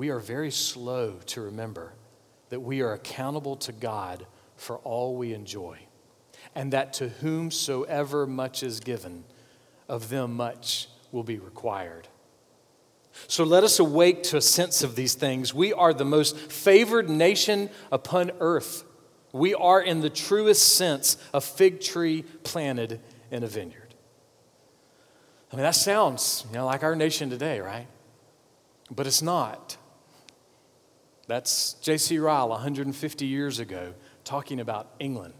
we 0.00 0.08
are 0.08 0.18
very 0.18 0.50
slow 0.50 1.18
to 1.26 1.42
remember 1.42 1.92
that 2.48 2.60
we 2.60 2.80
are 2.80 2.94
accountable 2.94 3.54
to 3.54 3.70
God 3.70 4.24
for 4.56 4.78
all 4.78 5.14
we 5.14 5.34
enjoy, 5.34 5.78
and 6.54 6.72
that 6.72 6.94
to 6.94 7.10
whomsoever 7.10 8.26
much 8.26 8.62
is 8.62 8.80
given, 8.80 9.24
of 9.90 10.08
them 10.08 10.34
much 10.34 10.88
will 11.12 11.22
be 11.22 11.38
required. 11.38 12.08
So 13.26 13.44
let 13.44 13.62
us 13.62 13.78
awake 13.78 14.22
to 14.22 14.38
a 14.38 14.40
sense 14.40 14.82
of 14.82 14.96
these 14.96 15.12
things. 15.12 15.52
We 15.52 15.74
are 15.74 15.92
the 15.92 16.06
most 16.06 16.34
favored 16.38 17.10
nation 17.10 17.68
upon 17.92 18.30
earth. 18.40 18.84
We 19.32 19.52
are, 19.52 19.82
in 19.82 20.00
the 20.00 20.08
truest 20.08 20.76
sense, 20.76 21.18
a 21.34 21.42
fig 21.42 21.82
tree 21.82 22.22
planted 22.42 23.02
in 23.30 23.42
a 23.42 23.46
vineyard. 23.46 23.94
I 25.52 25.56
mean, 25.56 25.64
that 25.64 25.74
sounds 25.74 26.46
you 26.48 26.56
know, 26.56 26.64
like 26.64 26.82
our 26.84 26.96
nation 26.96 27.28
today, 27.28 27.60
right? 27.60 27.86
But 28.90 29.06
it's 29.06 29.20
not. 29.20 29.76
That's 31.30 31.74
J.C. 31.74 32.18
Ryle 32.18 32.48
150 32.48 33.24
years 33.24 33.60
ago 33.60 33.94
talking 34.24 34.58
about 34.58 34.90
England. 34.98 35.32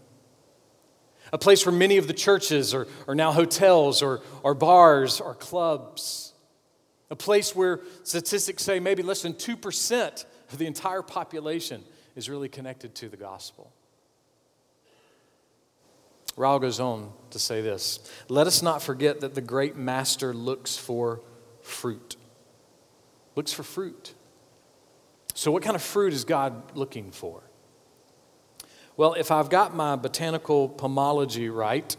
A 1.33 1.37
place 1.37 1.65
where 1.65 1.75
many 1.75 1.97
of 1.97 2.07
the 2.07 2.13
churches 2.13 2.73
are, 2.73 2.87
are 3.09 3.15
now 3.15 3.33
hotels 3.33 4.01
or, 4.01 4.21
or 4.41 4.53
bars 4.53 5.19
or 5.19 5.35
clubs. 5.35 6.31
A 7.09 7.15
place 7.17 7.53
where 7.53 7.81
statistics 8.03 8.63
say 8.63 8.79
maybe 8.79 9.03
less 9.03 9.23
than 9.23 9.33
2% 9.33 10.25
of 10.53 10.57
the 10.57 10.65
entire 10.65 11.01
population 11.01 11.83
is 12.15 12.29
really 12.29 12.47
connected 12.47 12.95
to 12.95 13.09
the 13.09 13.17
gospel. 13.17 13.73
Ryle 16.37 16.59
goes 16.59 16.79
on 16.79 17.11
to 17.31 17.39
say 17.39 17.61
this 17.61 17.99
Let 18.29 18.47
us 18.47 18.61
not 18.61 18.81
forget 18.81 19.19
that 19.19 19.35
the 19.35 19.41
great 19.41 19.75
master 19.75 20.33
looks 20.33 20.77
for 20.77 21.19
fruit. 21.61 22.15
Looks 23.35 23.51
for 23.51 23.63
fruit. 23.63 24.13
So, 25.33 25.51
what 25.51 25.63
kind 25.63 25.75
of 25.75 25.81
fruit 25.81 26.13
is 26.13 26.23
God 26.23 26.75
looking 26.75 27.11
for? 27.11 27.41
Well, 28.97 29.13
if 29.13 29.31
I've 29.31 29.49
got 29.49 29.75
my 29.75 29.95
botanical 29.95 30.69
pomology 30.69 31.53
right, 31.53 31.95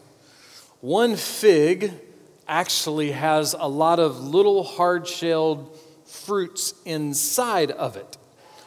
one 0.81 1.17
fig 1.17 1.93
actually 2.47 3.13
has 3.13 3.55
a 3.59 3.69
lot 3.69 3.99
of 3.99 4.21
little 4.21 4.63
hard 4.63 5.07
shelled 5.07 5.79
fruits 6.05 6.75
inside 6.85 7.71
of 7.71 7.97
it. 7.97 8.19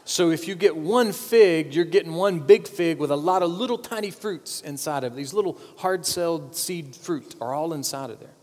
So 0.07 0.29
if 0.29 0.47
you 0.47 0.53
get 0.53 0.77
one 0.77 1.11
fig, 1.11 1.73
you're 1.73 1.83
getting 1.83 2.13
one 2.13 2.39
big 2.39 2.67
fig 2.67 2.99
with 2.99 3.09
a 3.09 3.15
lot 3.15 3.41
of 3.41 3.49
little 3.49 3.77
tiny 3.77 4.11
fruits 4.11 4.61
inside 4.61 5.03
of 5.03 5.13
it. 5.13 5.15
These 5.15 5.33
little 5.33 5.59
hard 5.77 6.05
shelled 6.05 6.55
seed 6.55 6.95
fruit 6.95 7.35
are 7.41 7.55
all 7.55 7.73
inside 7.73 8.11
of 8.11 8.19
there. 8.19 8.34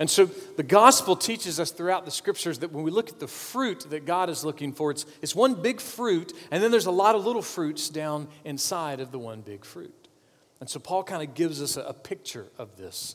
And 0.00 0.08
so 0.08 0.24
the 0.24 0.62
gospel 0.62 1.14
teaches 1.14 1.60
us 1.60 1.70
throughout 1.70 2.06
the 2.06 2.10
scriptures 2.10 2.60
that 2.60 2.72
when 2.72 2.84
we 2.84 2.90
look 2.90 3.10
at 3.10 3.20
the 3.20 3.28
fruit 3.28 3.86
that 3.90 4.06
God 4.06 4.30
is 4.30 4.42
looking 4.42 4.72
for, 4.72 4.90
it's, 4.90 5.04
it's 5.20 5.34
one 5.34 5.60
big 5.60 5.78
fruit, 5.78 6.32
and 6.50 6.62
then 6.62 6.70
there's 6.70 6.86
a 6.86 6.90
lot 6.90 7.14
of 7.14 7.26
little 7.26 7.42
fruits 7.42 7.90
down 7.90 8.26
inside 8.42 9.00
of 9.00 9.12
the 9.12 9.18
one 9.18 9.42
big 9.42 9.62
fruit. 9.62 10.08
And 10.58 10.70
so 10.70 10.80
Paul 10.80 11.04
kind 11.04 11.22
of 11.22 11.34
gives 11.34 11.60
us 11.60 11.76
a, 11.76 11.82
a 11.82 11.92
picture 11.92 12.46
of 12.56 12.78
this 12.78 13.14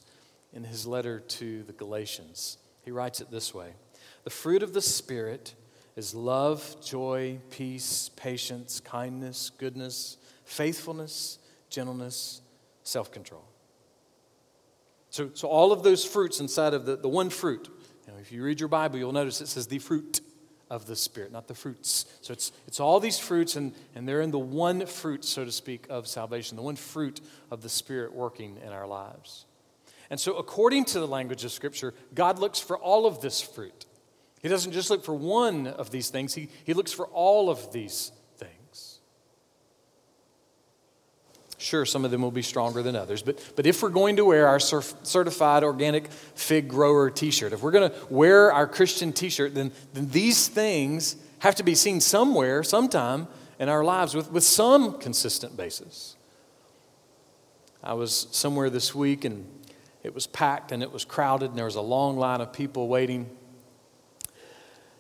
in 0.54 0.64
his 0.64 0.86
letter 0.86 1.20
to 1.20 1.64
the 1.64 1.74
Galatians. 1.74 2.60
He 2.84 2.92
writes 2.92 3.20
it 3.20 3.32
this 3.32 3.52
way 3.52 3.72
The 4.24 4.30
fruit 4.30 4.62
of 4.62 4.74
the 4.74 4.82
Spirit 4.82 5.56
is 5.96 6.14
love, 6.14 6.78
joy, 6.84 7.40
peace, 7.50 8.12
patience, 8.16 8.80
kindness, 8.80 9.50
goodness, 9.58 10.18
faithfulness, 10.44 11.40
gentleness, 11.68 12.42
self 12.84 13.12
control. 13.12 13.44
So, 15.16 15.30
so, 15.34 15.48
all 15.48 15.72
of 15.72 15.82
those 15.82 16.04
fruits 16.04 16.42
inside 16.42 16.74
of 16.74 16.86
the, 16.86 16.98
the 16.98 17.08
one 17.08 17.30
fruit, 17.30 17.70
you 18.06 18.12
know, 18.12 18.20
if 18.20 18.34
you 18.34 18.44
read 18.44 18.60
your 18.60 18.68
Bible, 18.68 19.00
you'll 19.00 19.14
notice 19.14 19.40
it 19.40 19.48
says 19.48 19.66
the 19.66 19.80
fruit 19.80 20.20
of 20.70 20.88
the 20.88 20.96
Spirit, 20.98 21.32
not 21.32 21.48
the 21.48 21.56
fruits. 21.56 22.06
So 22.20 22.34
it's, 22.34 22.52
it's 22.68 22.82
all 22.82 23.00
these 23.00 23.18
fruits, 23.18 23.56
and, 23.56 23.74
and 23.96 24.06
they're 24.06 24.20
in 24.20 24.32
the 24.32 24.38
one 24.38 24.86
fruit, 24.86 25.24
so 25.24 25.46
to 25.46 25.54
speak, 25.54 25.86
of 25.90 26.06
salvation, 26.06 26.58
the 26.58 26.64
one 26.64 26.76
fruit 26.76 27.22
of 27.50 27.62
the 27.62 27.70
Spirit 27.70 28.12
working 28.14 28.58
in 28.62 28.74
our 28.74 28.86
lives. 28.86 29.46
And 30.10 30.20
so, 30.20 30.36
according 30.36 30.84
to 30.84 31.00
the 31.00 31.08
language 31.08 31.46
of 31.46 31.54
Scripture, 31.54 31.94
God 32.14 32.38
looks 32.38 32.60
for 32.60 32.78
all 32.78 33.06
of 33.06 33.22
this 33.22 33.40
fruit. 33.40 33.86
He 34.42 34.50
doesn't 34.50 34.74
just 34.74 34.90
look 34.90 35.06
for 35.06 35.16
one 35.16 35.68
of 35.68 35.92
these 35.92 36.10
things, 36.10 36.34
he, 36.34 36.50
he 36.66 36.74
looks 36.74 36.92
for 36.92 37.06
all 37.08 37.50
of 37.50 37.72
these 37.72 38.12
things. 38.36 39.00
Sure, 41.66 41.84
some 41.84 42.06
of 42.06 42.12
them 42.12 42.22
will 42.22 42.30
be 42.30 42.44
stronger 42.44 42.84
than 42.84 42.96
others, 42.96 43.24
but, 43.24 43.40
but 43.56 43.66
if 43.66 43.82
we're 43.82 43.90
going 43.90 44.18
to 44.18 44.26
wear 44.26 44.48
our 44.48 44.60
certified 44.60 45.64
organic 45.64 46.12
fig 46.12 46.68
grower 46.68 47.10
t 47.10 47.32
shirt, 47.32 47.54
if 47.54 47.64
we're 47.64 47.72
going 47.72 47.90
to 47.90 47.96
wear 48.08 48.54
our 48.54 48.68
Christian 48.68 49.12
t 49.12 49.30
shirt, 49.30 49.56
then, 49.56 49.72
then 49.92 50.08
these 50.10 50.48
things 50.48 51.16
have 51.40 51.56
to 51.56 51.64
be 51.64 51.74
seen 51.74 52.02
somewhere, 52.02 52.62
sometime 52.62 53.28
in 53.58 53.68
our 53.68 53.84
lives 53.84 54.14
with, 54.14 54.32
with 54.32 54.44
some 54.44 55.00
consistent 55.00 55.58
basis. 55.58 56.16
I 57.84 57.94
was 57.94 58.28
somewhere 58.30 58.70
this 58.70 58.94
week 58.94 59.26
and 59.26 59.48
it 60.04 60.14
was 60.14 60.28
packed 60.28 60.72
and 60.72 60.84
it 60.84 60.92
was 60.92 61.04
crowded, 61.04 61.50
and 61.50 61.58
there 61.58 61.66
was 61.66 61.74
a 61.74 61.82
long 61.82 62.16
line 62.20 62.42
of 62.42 62.54
people 62.54 62.88
waiting 62.88 63.28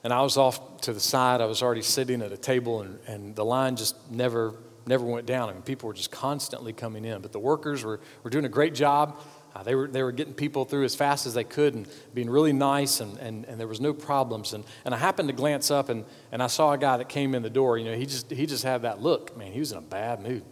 and 0.05 0.13
I 0.13 0.21
was 0.21 0.37
off 0.37 0.81
to 0.81 0.93
the 0.93 0.99
side. 0.99 1.41
I 1.41 1.45
was 1.45 1.63
already 1.63 1.81
sitting 1.81 2.21
at 2.21 2.31
a 2.31 2.37
table, 2.37 2.81
and, 2.81 2.99
and 3.07 3.35
the 3.35 3.43
line 3.43 3.75
just 3.75 3.95
never, 4.11 4.53
never 4.85 5.05
went 5.05 5.25
down. 5.25 5.49
I 5.49 5.53
mean, 5.53 5.61
people 5.61 5.87
were 5.87 5.93
just 5.93 6.11
constantly 6.11 6.73
coming 6.73 7.05
in. 7.05 7.21
But 7.21 7.31
the 7.31 7.39
workers 7.39 7.83
were, 7.83 7.99
were 8.23 8.29
doing 8.29 8.45
a 8.45 8.49
great 8.49 8.73
job. 8.73 9.19
Uh, 9.55 9.63
they, 9.63 9.73
were, 9.73 9.87
they 9.87 10.03
were 10.03 10.11
getting 10.11 10.33
people 10.33 10.65
through 10.65 10.83
as 10.83 10.95
fast 10.95 11.25
as 11.25 11.33
they 11.33 11.43
could 11.45 11.75
and 11.75 11.87
being 12.13 12.29
really 12.29 12.51
nice, 12.51 12.99
and, 12.99 13.17
and, 13.19 13.45
and 13.45 13.57
there 13.57 13.69
was 13.69 13.79
no 13.79 13.93
problems. 13.93 14.53
And, 14.53 14.65
and 14.83 14.93
I 14.93 14.97
happened 14.97 15.29
to 15.29 15.33
glance 15.33 15.71
up, 15.71 15.87
and, 15.87 16.03
and 16.33 16.43
I 16.43 16.47
saw 16.47 16.73
a 16.73 16.77
guy 16.77 16.97
that 16.97 17.07
came 17.07 17.33
in 17.33 17.41
the 17.41 17.49
door. 17.49 17.77
You 17.77 17.85
know, 17.85 17.95
he 17.95 18.05
just, 18.05 18.29
he 18.29 18.45
just 18.45 18.63
had 18.63 18.81
that 18.81 19.01
look. 19.01 19.37
Man, 19.37 19.53
he 19.53 19.59
was 19.59 19.71
in 19.71 19.77
a 19.77 19.81
bad 19.81 20.21
mood. 20.21 20.43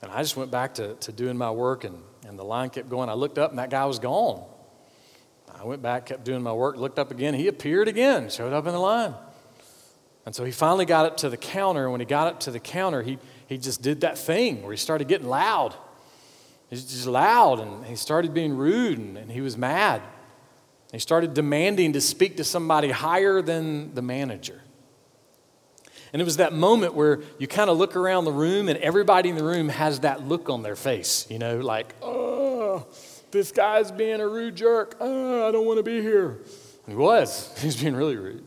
And 0.00 0.10
I 0.10 0.22
just 0.22 0.34
went 0.34 0.50
back 0.50 0.74
to, 0.74 0.94
to 0.94 1.12
doing 1.12 1.36
my 1.36 1.50
work, 1.50 1.84
and, 1.84 2.02
and 2.26 2.38
the 2.38 2.44
line 2.44 2.70
kept 2.70 2.88
going. 2.88 3.10
I 3.10 3.12
looked 3.12 3.36
up, 3.36 3.50
and 3.50 3.58
that 3.58 3.68
guy 3.68 3.84
was 3.84 3.98
gone. 3.98 4.44
I 5.54 5.64
went 5.64 5.82
back, 5.82 6.06
kept 6.06 6.24
doing 6.24 6.42
my 6.42 6.54
work, 6.54 6.76
looked 6.78 6.98
up 6.98 7.10
again. 7.10 7.34
He 7.34 7.48
appeared 7.48 7.86
again, 7.86 8.30
showed 8.30 8.54
up 8.54 8.66
in 8.66 8.72
the 8.72 8.78
line. 8.78 9.14
And 10.30 10.34
so 10.36 10.44
he 10.44 10.52
finally 10.52 10.84
got 10.84 11.06
up 11.06 11.16
to 11.16 11.28
the 11.28 11.36
counter. 11.36 11.82
And 11.82 11.90
when 11.90 12.00
he 12.00 12.04
got 12.04 12.28
up 12.28 12.38
to 12.42 12.52
the 12.52 12.60
counter, 12.60 13.02
he, 13.02 13.18
he 13.48 13.58
just 13.58 13.82
did 13.82 14.02
that 14.02 14.16
thing 14.16 14.62
where 14.62 14.70
he 14.70 14.76
started 14.76 15.08
getting 15.08 15.26
loud. 15.26 15.74
He's 16.68 16.84
just 16.84 17.08
loud 17.08 17.58
and 17.58 17.84
he 17.84 17.96
started 17.96 18.32
being 18.32 18.56
rude 18.56 18.96
and, 18.96 19.16
and 19.16 19.28
he 19.28 19.40
was 19.40 19.56
mad. 19.56 20.02
He 20.92 21.00
started 21.00 21.34
demanding 21.34 21.94
to 21.94 22.00
speak 22.00 22.36
to 22.36 22.44
somebody 22.44 22.92
higher 22.92 23.42
than 23.42 23.92
the 23.96 24.02
manager. 24.02 24.62
And 26.12 26.22
it 26.22 26.24
was 26.24 26.36
that 26.36 26.52
moment 26.52 26.94
where 26.94 27.22
you 27.40 27.48
kind 27.48 27.68
of 27.68 27.76
look 27.76 27.96
around 27.96 28.24
the 28.24 28.30
room 28.30 28.68
and 28.68 28.78
everybody 28.78 29.30
in 29.30 29.34
the 29.34 29.42
room 29.42 29.68
has 29.68 29.98
that 30.00 30.28
look 30.28 30.48
on 30.48 30.62
their 30.62 30.76
face, 30.76 31.26
you 31.28 31.40
know, 31.40 31.58
like, 31.58 31.92
oh 32.02 32.86
this 33.32 33.50
guy's 33.52 33.90
being 33.90 34.20
a 34.20 34.28
rude 34.28 34.56
jerk. 34.56 34.96
Oh, 35.00 35.48
I 35.48 35.50
don't 35.52 35.66
want 35.66 35.78
to 35.78 35.82
be 35.82 36.00
here. 36.00 36.38
And 36.86 36.88
he 36.88 36.94
was. 36.94 37.52
He's 37.60 37.80
being 37.80 37.96
really 37.96 38.16
rude. 38.16 38.44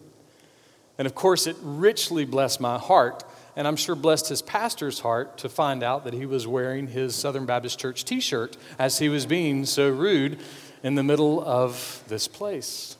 And 0.97 1.05
of 1.05 1.15
course, 1.15 1.47
it 1.47 1.55
richly 1.61 2.25
blessed 2.25 2.61
my 2.61 2.77
heart, 2.77 3.23
and 3.55 3.67
I'm 3.67 3.75
sure 3.75 3.95
blessed 3.95 4.29
his 4.29 4.41
pastor's 4.41 4.99
heart 4.99 5.37
to 5.39 5.49
find 5.49 5.83
out 5.83 6.03
that 6.03 6.13
he 6.13 6.25
was 6.25 6.45
wearing 6.47 6.87
his 6.87 7.15
Southern 7.15 7.45
Baptist 7.45 7.79
Church 7.79 8.05
t 8.05 8.19
shirt 8.19 8.57
as 8.77 8.99
he 8.99 9.09
was 9.09 9.25
being 9.25 9.65
so 9.65 9.89
rude 9.89 10.39
in 10.83 10.95
the 10.95 11.03
middle 11.03 11.43
of 11.43 12.03
this 12.07 12.27
place. 12.27 12.97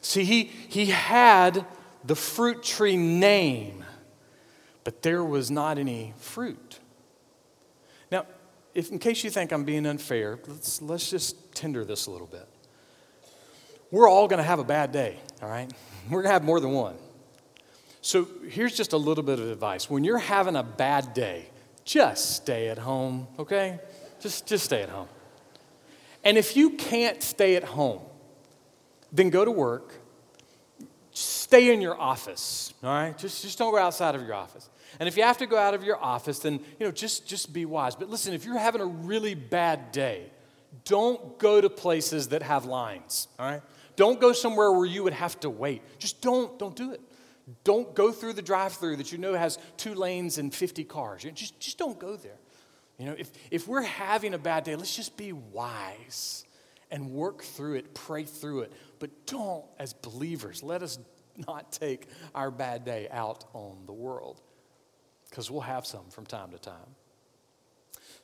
See, 0.00 0.24
he, 0.24 0.44
he 0.44 0.86
had 0.86 1.66
the 2.04 2.14
fruit 2.14 2.62
tree 2.62 2.96
name, 2.96 3.84
but 4.84 5.02
there 5.02 5.24
was 5.24 5.50
not 5.50 5.76
any 5.76 6.14
fruit 6.18 6.78
Now, 8.10 8.26
if, 8.74 8.90
in 8.90 8.98
case 8.98 9.24
you 9.24 9.30
think 9.30 9.52
I'm 9.52 9.64
being 9.64 9.86
unfair, 9.86 10.38
let's, 10.46 10.80
let's 10.80 11.10
just 11.10 11.54
tender 11.54 11.84
this 11.84 12.06
a 12.06 12.10
little 12.10 12.26
bit. 12.26 12.46
We're 13.90 14.08
all 14.08 14.28
going 14.28 14.38
to 14.38 14.44
have 14.44 14.58
a 14.58 14.64
bad 14.64 14.92
day, 14.92 15.18
all 15.42 15.48
right? 15.48 15.70
We're 16.10 16.22
going 16.22 16.30
to 16.30 16.32
have 16.32 16.44
more 16.44 16.60
than 16.60 16.72
one. 16.72 16.96
So 18.00 18.28
here's 18.48 18.76
just 18.76 18.92
a 18.92 18.96
little 18.96 19.24
bit 19.24 19.38
of 19.38 19.50
advice. 19.50 19.90
When 19.90 20.04
you're 20.04 20.18
having 20.18 20.56
a 20.56 20.62
bad 20.62 21.14
day, 21.14 21.46
just 21.84 22.36
stay 22.36 22.68
at 22.68 22.78
home, 22.78 23.26
okay? 23.38 23.80
Just, 24.20 24.46
just 24.46 24.64
stay 24.64 24.82
at 24.82 24.88
home. 24.88 25.08
And 26.24 26.36
if 26.36 26.56
you 26.56 26.70
can't 26.70 27.22
stay 27.22 27.56
at 27.56 27.64
home, 27.64 28.00
then 29.12 29.30
go 29.30 29.44
to 29.44 29.50
work, 29.50 29.94
stay 31.12 31.72
in 31.72 31.80
your 31.80 31.98
office, 31.98 32.74
all 32.82 32.90
right? 32.90 33.16
Just, 33.16 33.42
just 33.42 33.58
don't 33.58 33.72
go 33.72 33.78
outside 33.78 34.14
of 34.14 34.22
your 34.22 34.34
office. 34.34 34.68
And 35.00 35.08
if 35.08 35.16
you 35.16 35.22
have 35.22 35.38
to 35.38 35.46
go 35.46 35.56
out 35.56 35.74
of 35.74 35.84
your 35.84 36.02
office, 36.02 36.38
then, 36.40 36.54
you 36.78 36.86
know, 36.86 36.90
just, 36.90 37.26
just 37.26 37.52
be 37.52 37.64
wise. 37.64 37.94
But 37.94 38.10
listen, 38.10 38.34
if 38.34 38.44
you're 38.44 38.58
having 38.58 38.80
a 38.80 38.86
really 38.86 39.34
bad 39.34 39.92
day, 39.92 40.30
don't 40.84 41.38
go 41.38 41.60
to 41.60 41.70
places 41.70 42.28
that 42.28 42.42
have 42.42 42.64
lines, 42.64 43.28
all 43.38 43.46
right? 43.50 43.62
Don't 43.98 44.20
go 44.20 44.32
somewhere 44.32 44.70
where 44.70 44.86
you 44.86 45.02
would 45.02 45.12
have 45.12 45.40
to 45.40 45.50
wait. 45.50 45.82
Just 45.98 46.22
don't, 46.22 46.56
don't 46.56 46.76
do 46.76 46.92
it. 46.92 47.00
Don't 47.64 47.96
go 47.96 48.12
through 48.12 48.34
the 48.34 48.42
drive 48.42 48.74
through 48.74 48.94
that 48.98 49.10
you 49.10 49.18
know 49.18 49.34
has 49.34 49.58
two 49.76 49.92
lanes 49.92 50.38
and 50.38 50.54
50 50.54 50.84
cars. 50.84 51.26
Just, 51.34 51.58
just 51.58 51.78
don't 51.78 51.98
go 51.98 52.14
there. 52.14 52.38
You 52.96 53.06
know, 53.06 53.16
if, 53.18 53.32
if 53.50 53.66
we're 53.66 53.82
having 53.82 54.34
a 54.34 54.38
bad 54.38 54.62
day, 54.62 54.76
let's 54.76 54.94
just 54.94 55.16
be 55.16 55.32
wise 55.32 56.46
and 56.92 57.10
work 57.10 57.42
through 57.42 57.74
it, 57.74 57.92
pray 57.92 58.22
through 58.22 58.60
it. 58.60 58.72
But 59.00 59.26
don't, 59.26 59.64
as 59.80 59.94
believers, 59.94 60.62
let 60.62 60.84
us 60.84 61.00
not 61.48 61.72
take 61.72 62.06
our 62.36 62.52
bad 62.52 62.84
day 62.84 63.08
out 63.10 63.46
on 63.52 63.78
the 63.86 63.92
world 63.92 64.40
because 65.28 65.50
we'll 65.50 65.62
have 65.62 65.84
some 65.84 66.08
from 66.10 66.24
time 66.24 66.52
to 66.52 66.58
time. 66.60 66.94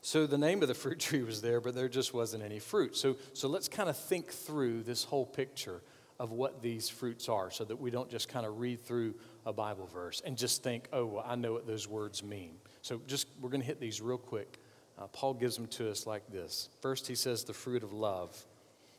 So 0.04 0.26
the 0.26 0.36
name 0.36 0.60
of 0.60 0.68
the 0.68 0.74
fruit 0.74 1.00
tree 1.00 1.22
was 1.22 1.40
there, 1.40 1.62
but 1.62 1.74
there 1.74 1.88
just 1.88 2.12
wasn't 2.12 2.44
any 2.44 2.58
fruit. 2.58 2.94
So, 2.94 3.16
so 3.32 3.48
let's 3.48 3.68
kind 3.68 3.88
of 3.88 3.96
think 3.96 4.30
through 4.30 4.82
this 4.82 5.02
whole 5.02 5.24
picture 5.24 5.80
of 6.20 6.30
what 6.30 6.60
these 6.60 6.90
fruits 6.90 7.26
are 7.30 7.50
so 7.50 7.64
that 7.64 7.80
we 7.80 7.90
don't 7.90 8.10
just 8.10 8.28
kind 8.28 8.44
of 8.44 8.60
read 8.60 8.84
through 8.84 9.14
a 9.46 9.52
Bible 9.52 9.86
verse 9.86 10.20
and 10.22 10.36
just 10.36 10.62
think, 10.62 10.88
oh, 10.92 11.06
well, 11.06 11.24
I 11.26 11.36
know 11.36 11.54
what 11.54 11.66
those 11.66 11.88
words 11.88 12.22
mean. 12.22 12.56
So 12.82 13.00
just 13.06 13.28
we're 13.40 13.48
going 13.48 13.62
to 13.62 13.66
hit 13.66 13.80
these 13.80 14.02
real 14.02 14.18
quick. 14.18 14.58
Uh, 14.98 15.06
Paul 15.06 15.32
gives 15.32 15.56
them 15.56 15.68
to 15.68 15.90
us 15.90 16.06
like 16.06 16.30
this. 16.30 16.68
First, 16.82 17.06
he 17.06 17.14
says 17.14 17.42
the 17.44 17.54
fruit 17.54 17.82
of 17.82 17.94
love. 17.94 18.44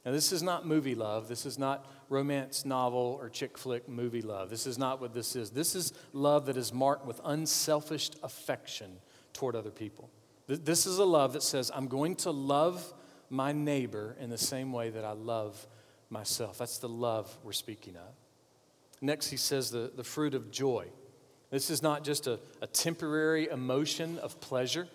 Now, 0.07 0.11
this 0.11 0.31
is 0.31 0.41
not 0.41 0.65
movie 0.65 0.95
love. 0.95 1.27
This 1.27 1.45
is 1.45 1.59
not 1.59 1.85
romance 2.09 2.65
novel 2.65 3.19
or 3.21 3.29
chick 3.29 3.59
flick 3.59 3.87
movie 3.87 4.23
love. 4.23 4.49
This 4.49 4.65
is 4.65 4.79
not 4.79 4.99
what 4.99 5.13
this 5.13 5.35
is. 5.35 5.51
This 5.51 5.75
is 5.75 5.93
love 6.13 6.47
that 6.47 6.57
is 6.57 6.73
marked 6.73 7.05
with 7.05 7.21
unselfish 7.23 8.09
affection 8.23 8.97
toward 9.33 9.55
other 9.55 9.71
people. 9.71 10.09
This 10.47 10.85
is 10.85 10.99
a 10.99 11.05
love 11.05 11.33
that 11.33 11.43
says, 11.43 11.71
I'm 11.73 11.87
going 11.87 12.15
to 12.17 12.31
love 12.31 12.93
my 13.29 13.51
neighbor 13.51 14.15
in 14.19 14.29
the 14.29 14.37
same 14.37 14.71
way 14.71 14.91
that 14.91 15.03
I 15.03 15.13
love 15.13 15.65
myself. 16.09 16.59
That's 16.59 16.77
the 16.77 16.89
love 16.89 17.35
we're 17.43 17.51
speaking 17.51 17.95
of. 17.95 18.13
Next, 19.01 19.29
he 19.29 19.37
says 19.37 19.71
the, 19.71 19.91
the 19.95 20.03
fruit 20.03 20.33
of 20.33 20.51
joy. 20.51 20.87
This 21.49 21.69
is 21.69 21.81
not 21.81 22.03
just 22.03 22.27
a, 22.27 22.39
a 22.61 22.67
temporary 22.67 23.47
emotion 23.49 24.19
of 24.19 24.39
pleasure, 24.39 24.87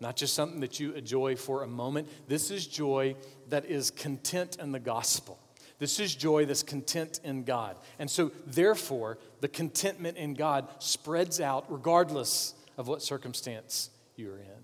not 0.00 0.16
just 0.16 0.34
something 0.34 0.60
that 0.60 0.80
you 0.80 0.92
enjoy 0.92 1.36
for 1.36 1.62
a 1.62 1.66
moment. 1.66 2.08
This 2.28 2.50
is 2.50 2.66
joy 2.66 3.16
that 3.48 3.66
is 3.66 3.90
content 3.90 4.56
in 4.60 4.72
the 4.72 4.80
gospel. 4.80 5.38
This 5.78 6.00
is 6.00 6.14
joy 6.14 6.46
that's 6.46 6.62
content 6.62 7.20
in 7.24 7.44
God. 7.44 7.76
And 7.98 8.10
so, 8.10 8.32
therefore, 8.46 9.18
the 9.40 9.48
contentment 9.48 10.16
in 10.16 10.34
God 10.34 10.68
spreads 10.78 11.40
out 11.40 11.70
regardless 11.70 12.54
of 12.78 12.88
what 12.88 13.02
circumstance 13.02 13.90
you're 14.16 14.38
in. 14.38 14.63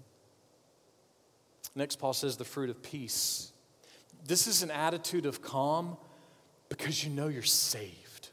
Next, 1.80 1.96
Paul 1.96 2.12
says 2.12 2.36
the 2.36 2.44
fruit 2.44 2.68
of 2.68 2.82
peace. 2.82 3.52
This 4.26 4.46
is 4.46 4.62
an 4.62 4.70
attitude 4.70 5.24
of 5.24 5.40
calm 5.40 5.96
because 6.68 7.02
you 7.02 7.08
know 7.08 7.28
you're 7.28 7.42
saved. 7.42 8.28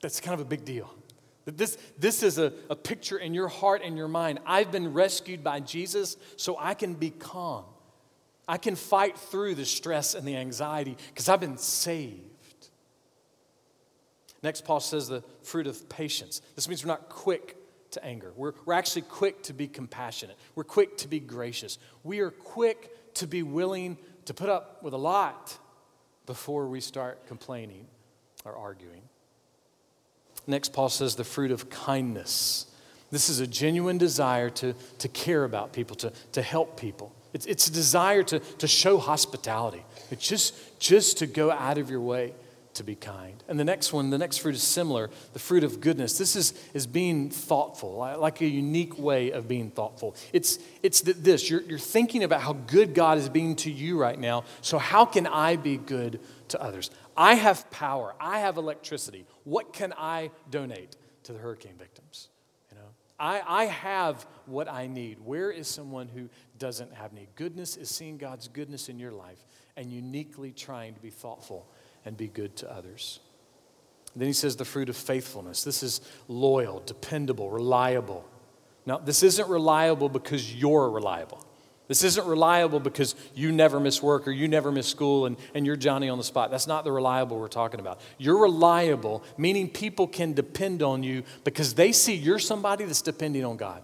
That's 0.00 0.20
kind 0.20 0.32
of 0.32 0.38
a 0.38 0.48
big 0.48 0.64
deal. 0.64 0.88
This, 1.44 1.76
this 1.98 2.22
is 2.22 2.38
a, 2.38 2.52
a 2.70 2.76
picture 2.76 3.18
in 3.18 3.34
your 3.34 3.48
heart 3.48 3.82
and 3.84 3.96
your 3.96 4.06
mind. 4.06 4.38
I've 4.46 4.70
been 4.70 4.92
rescued 4.92 5.42
by 5.42 5.58
Jesus, 5.58 6.16
so 6.36 6.56
I 6.56 6.74
can 6.74 6.94
be 6.94 7.10
calm. 7.10 7.64
I 8.46 8.58
can 8.58 8.76
fight 8.76 9.18
through 9.18 9.56
the 9.56 9.64
stress 9.64 10.14
and 10.14 10.24
the 10.24 10.36
anxiety 10.36 10.96
because 11.08 11.28
I've 11.28 11.40
been 11.40 11.58
saved. 11.58 12.20
Next, 14.40 14.64
Paul 14.64 14.78
says 14.78 15.08
the 15.08 15.24
fruit 15.42 15.66
of 15.66 15.88
patience. 15.88 16.42
This 16.54 16.68
means 16.68 16.84
we're 16.84 16.92
not 16.92 17.08
quick 17.08 17.56
to 17.94 18.04
anger. 18.04 18.32
We're, 18.36 18.52
we're 18.64 18.74
actually 18.74 19.02
quick 19.02 19.42
to 19.44 19.52
be 19.52 19.66
compassionate. 19.66 20.36
We're 20.54 20.64
quick 20.64 20.96
to 20.98 21.08
be 21.08 21.20
gracious. 21.20 21.78
We 22.02 22.20
are 22.20 22.30
quick 22.30 23.14
to 23.14 23.26
be 23.26 23.42
willing 23.42 23.98
to 24.26 24.34
put 24.34 24.48
up 24.48 24.82
with 24.82 24.94
a 24.94 24.98
lot 24.98 25.58
before 26.26 26.68
we 26.68 26.80
start 26.80 27.26
complaining 27.26 27.86
or 28.44 28.54
arguing. 28.54 29.02
Next, 30.46 30.72
Paul 30.72 30.88
says 30.88 31.16
the 31.16 31.24
fruit 31.24 31.50
of 31.50 31.70
kindness. 31.70 32.66
This 33.10 33.28
is 33.28 33.40
a 33.40 33.46
genuine 33.46 33.98
desire 33.98 34.50
to, 34.50 34.74
to 34.98 35.08
care 35.08 35.44
about 35.44 35.72
people, 35.72 35.96
to, 35.96 36.12
to 36.32 36.42
help 36.42 36.78
people. 36.78 37.14
It's, 37.32 37.46
it's 37.46 37.68
a 37.68 37.72
desire 37.72 38.22
to, 38.24 38.38
to 38.38 38.66
show 38.68 38.98
hospitality. 38.98 39.84
It's 40.10 40.26
just, 40.26 40.78
just 40.80 41.18
to 41.18 41.26
go 41.26 41.50
out 41.50 41.78
of 41.78 41.90
your 41.90 42.00
way 42.00 42.34
to 42.74 42.84
be 42.84 42.94
kind. 42.94 43.42
And 43.48 43.58
the 43.58 43.64
next 43.64 43.92
one, 43.92 44.10
the 44.10 44.18
next 44.18 44.38
fruit 44.38 44.54
is 44.54 44.62
similar 44.62 45.10
the 45.32 45.38
fruit 45.38 45.64
of 45.64 45.80
goodness. 45.80 46.18
This 46.18 46.36
is, 46.36 46.54
is 46.72 46.86
being 46.86 47.30
thoughtful, 47.30 47.96
like 48.18 48.40
a 48.40 48.46
unique 48.46 48.98
way 48.98 49.30
of 49.30 49.48
being 49.48 49.70
thoughtful. 49.70 50.16
It's, 50.32 50.58
it's 50.82 51.00
this 51.00 51.48
you're, 51.50 51.62
you're 51.62 51.78
thinking 51.78 52.24
about 52.24 52.40
how 52.42 52.52
good 52.52 52.94
God 52.94 53.18
is 53.18 53.28
being 53.28 53.56
to 53.56 53.70
you 53.70 53.98
right 53.98 54.18
now, 54.18 54.44
so 54.60 54.78
how 54.78 55.04
can 55.04 55.26
I 55.26 55.56
be 55.56 55.76
good 55.76 56.20
to 56.48 56.62
others? 56.62 56.90
I 57.16 57.34
have 57.34 57.70
power, 57.70 58.14
I 58.20 58.40
have 58.40 58.56
electricity. 58.56 59.26
What 59.44 59.72
can 59.72 59.92
I 59.96 60.30
donate 60.50 60.96
to 61.24 61.32
the 61.32 61.38
hurricane 61.38 61.76
victims? 61.78 62.28
You 62.70 62.78
know, 62.78 62.88
I, 63.18 63.42
I 63.46 63.64
have 63.66 64.26
what 64.46 64.68
I 64.68 64.86
need. 64.86 65.18
Where 65.20 65.50
is 65.50 65.68
someone 65.68 66.08
who 66.08 66.28
doesn't 66.58 66.92
have 66.94 67.12
need? 67.12 67.28
Goodness 67.36 67.76
is 67.76 67.88
seeing 67.88 68.18
God's 68.18 68.48
goodness 68.48 68.88
in 68.88 68.98
your 68.98 69.12
life 69.12 69.44
and 69.76 69.92
uniquely 69.92 70.52
trying 70.52 70.94
to 70.94 71.00
be 71.00 71.10
thoughtful 71.10 71.66
and 72.04 72.16
be 72.16 72.28
good 72.28 72.56
to 72.56 72.70
others. 72.70 73.20
Then 74.16 74.28
he 74.28 74.32
says 74.32 74.56
the 74.56 74.64
fruit 74.64 74.88
of 74.88 74.96
faithfulness. 74.96 75.64
This 75.64 75.82
is 75.82 76.00
loyal, 76.28 76.82
dependable, 76.86 77.50
reliable. 77.50 78.24
Now, 78.86 78.98
this 78.98 79.22
isn't 79.22 79.48
reliable 79.48 80.08
because 80.08 80.54
you're 80.54 80.90
reliable. 80.90 81.44
This 81.86 82.02
isn't 82.02 82.26
reliable 82.26 82.80
because 82.80 83.14
you 83.34 83.52
never 83.52 83.78
miss 83.78 84.02
work 84.02 84.26
or 84.26 84.30
you 84.30 84.48
never 84.48 84.72
miss 84.72 84.86
school 84.86 85.26
and, 85.26 85.36
and 85.54 85.66
you're 85.66 85.76
Johnny 85.76 86.08
on 86.08 86.16
the 86.16 86.24
spot. 86.24 86.50
That's 86.50 86.66
not 86.66 86.84
the 86.84 86.92
reliable 86.92 87.38
we're 87.38 87.48
talking 87.48 87.78
about. 87.78 88.00
You're 88.16 88.38
reliable, 88.38 89.22
meaning 89.36 89.68
people 89.68 90.06
can 90.06 90.32
depend 90.32 90.82
on 90.82 91.02
you 91.02 91.24
because 91.44 91.74
they 91.74 91.92
see 91.92 92.14
you're 92.14 92.38
somebody 92.38 92.84
that's 92.84 93.02
depending 93.02 93.44
on 93.44 93.58
God. 93.58 93.82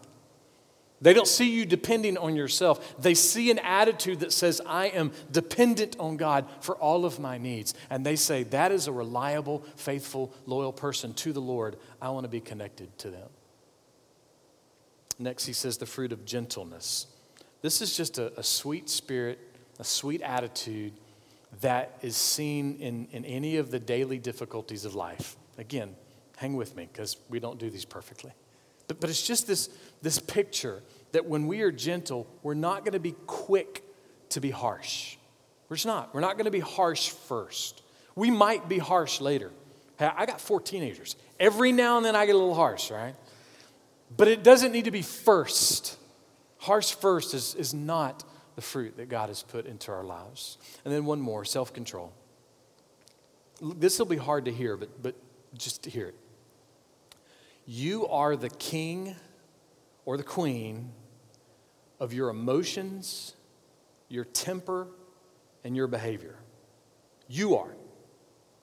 They 1.02 1.14
don't 1.14 1.26
see 1.26 1.50
you 1.50 1.64
depending 1.64 2.18
on 2.18 2.36
yourself. 2.36 2.94
They 3.00 3.14
see 3.14 3.50
an 3.50 3.58
attitude 3.58 4.20
that 4.20 4.32
says, 4.32 4.60
I 4.66 4.86
am 4.88 5.12
dependent 5.32 5.96
on 5.98 6.18
God 6.18 6.46
for 6.60 6.76
all 6.76 7.06
of 7.06 7.18
my 7.18 7.38
needs. 7.38 7.72
And 7.88 8.04
they 8.04 8.16
say, 8.16 8.42
that 8.44 8.70
is 8.70 8.86
a 8.86 8.92
reliable, 8.92 9.64
faithful, 9.76 10.34
loyal 10.44 10.72
person 10.72 11.14
to 11.14 11.32
the 11.32 11.40
Lord. 11.40 11.76
I 12.02 12.10
want 12.10 12.24
to 12.24 12.28
be 12.28 12.40
connected 12.40 12.96
to 12.98 13.10
them. 13.10 13.28
Next, 15.18 15.46
he 15.46 15.54
says, 15.54 15.78
the 15.78 15.86
fruit 15.86 16.12
of 16.12 16.24
gentleness. 16.26 17.06
This 17.62 17.80
is 17.80 17.96
just 17.96 18.18
a, 18.18 18.38
a 18.38 18.42
sweet 18.42 18.90
spirit, 18.90 19.38
a 19.78 19.84
sweet 19.84 20.20
attitude 20.20 20.92
that 21.62 21.98
is 22.02 22.16
seen 22.16 22.76
in, 22.78 23.08
in 23.10 23.24
any 23.24 23.56
of 23.56 23.70
the 23.70 23.78
daily 23.78 24.18
difficulties 24.18 24.84
of 24.84 24.94
life. 24.94 25.36
Again, 25.58 25.96
hang 26.36 26.56
with 26.56 26.76
me 26.76 26.88
because 26.92 27.16
we 27.28 27.40
don't 27.40 27.58
do 27.58 27.70
these 27.70 27.84
perfectly. 27.84 28.32
But, 28.90 28.98
but 28.98 29.08
it's 29.08 29.24
just 29.24 29.46
this, 29.46 29.68
this 30.02 30.18
picture 30.18 30.82
that 31.12 31.24
when 31.24 31.46
we 31.46 31.60
are 31.60 31.70
gentle, 31.70 32.26
we're 32.42 32.54
not 32.54 32.80
going 32.80 32.94
to 32.94 32.98
be 32.98 33.14
quick 33.28 33.84
to 34.30 34.40
be 34.40 34.50
harsh. 34.50 35.16
We're 35.68 35.76
just 35.76 35.86
not. 35.86 36.12
We're 36.12 36.22
not 36.22 36.32
going 36.32 36.46
to 36.46 36.50
be 36.50 36.58
harsh 36.58 37.10
first. 37.10 37.82
We 38.16 38.32
might 38.32 38.68
be 38.68 38.78
harsh 38.78 39.20
later. 39.20 39.52
Hey, 39.96 40.10
I 40.12 40.26
got 40.26 40.40
four 40.40 40.60
teenagers. 40.60 41.14
Every 41.38 41.70
now 41.70 41.98
and 41.98 42.04
then 42.04 42.16
I 42.16 42.26
get 42.26 42.34
a 42.34 42.38
little 42.38 42.56
harsh, 42.56 42.90
right? 42.90 43.14
But 44.16 44.26
it 44.26 44.42
doesn't 44.42 44.72
need 44.72 44.86
to 44.86 44.90
be 44.90 45.02
first. 45.02 45.96
Harsh 46.58 46.92
first 46.92 47.32
is, 47.32 47.54
is 47.54 47.72
not 47.72 48.24
the 48.56 48.62
fruit 48.62 48.96
that 48.96 49.08
God 49.08 49.28
has 49.28 49.44
put 49.44 49.66
into 49.66 49.92
our 49.92 50.02
lives. 50.02 50.58
And 50.84 50.92
then 50.92 51.04
one 51.04 51.20
more 51.20 51.44
self 51.44 51.72
control. 51.72 52.12
This 53.62 54.00
will 54.00 54.06
be 54.06 54.16
hard 54.16 54.46
to 54.46 54.52
hear, 54.52 54.76
but, 54.76 55.00
but 55.00 55.14
just 55.56 55.84
to 55.84 55.90
hear 55.90 56.08
it. 56.08 56.16
You 57.66 58.06
are 58.08 58.36
the 58.36 58.50
king 58.50 59.16
or 60.04 60.16
the 60.16 60.22
queen 60.22 60.92
of 61.98 62.12
your 62.12 62.30
emotions, 62.30 63.34
your 64.08 64.24
temper, 64.24 64.88
and 65.62 65.76
your 65.76 65.86
behavior. 65.86 66.36
You 67.28 67.56
are. 67.56 67.76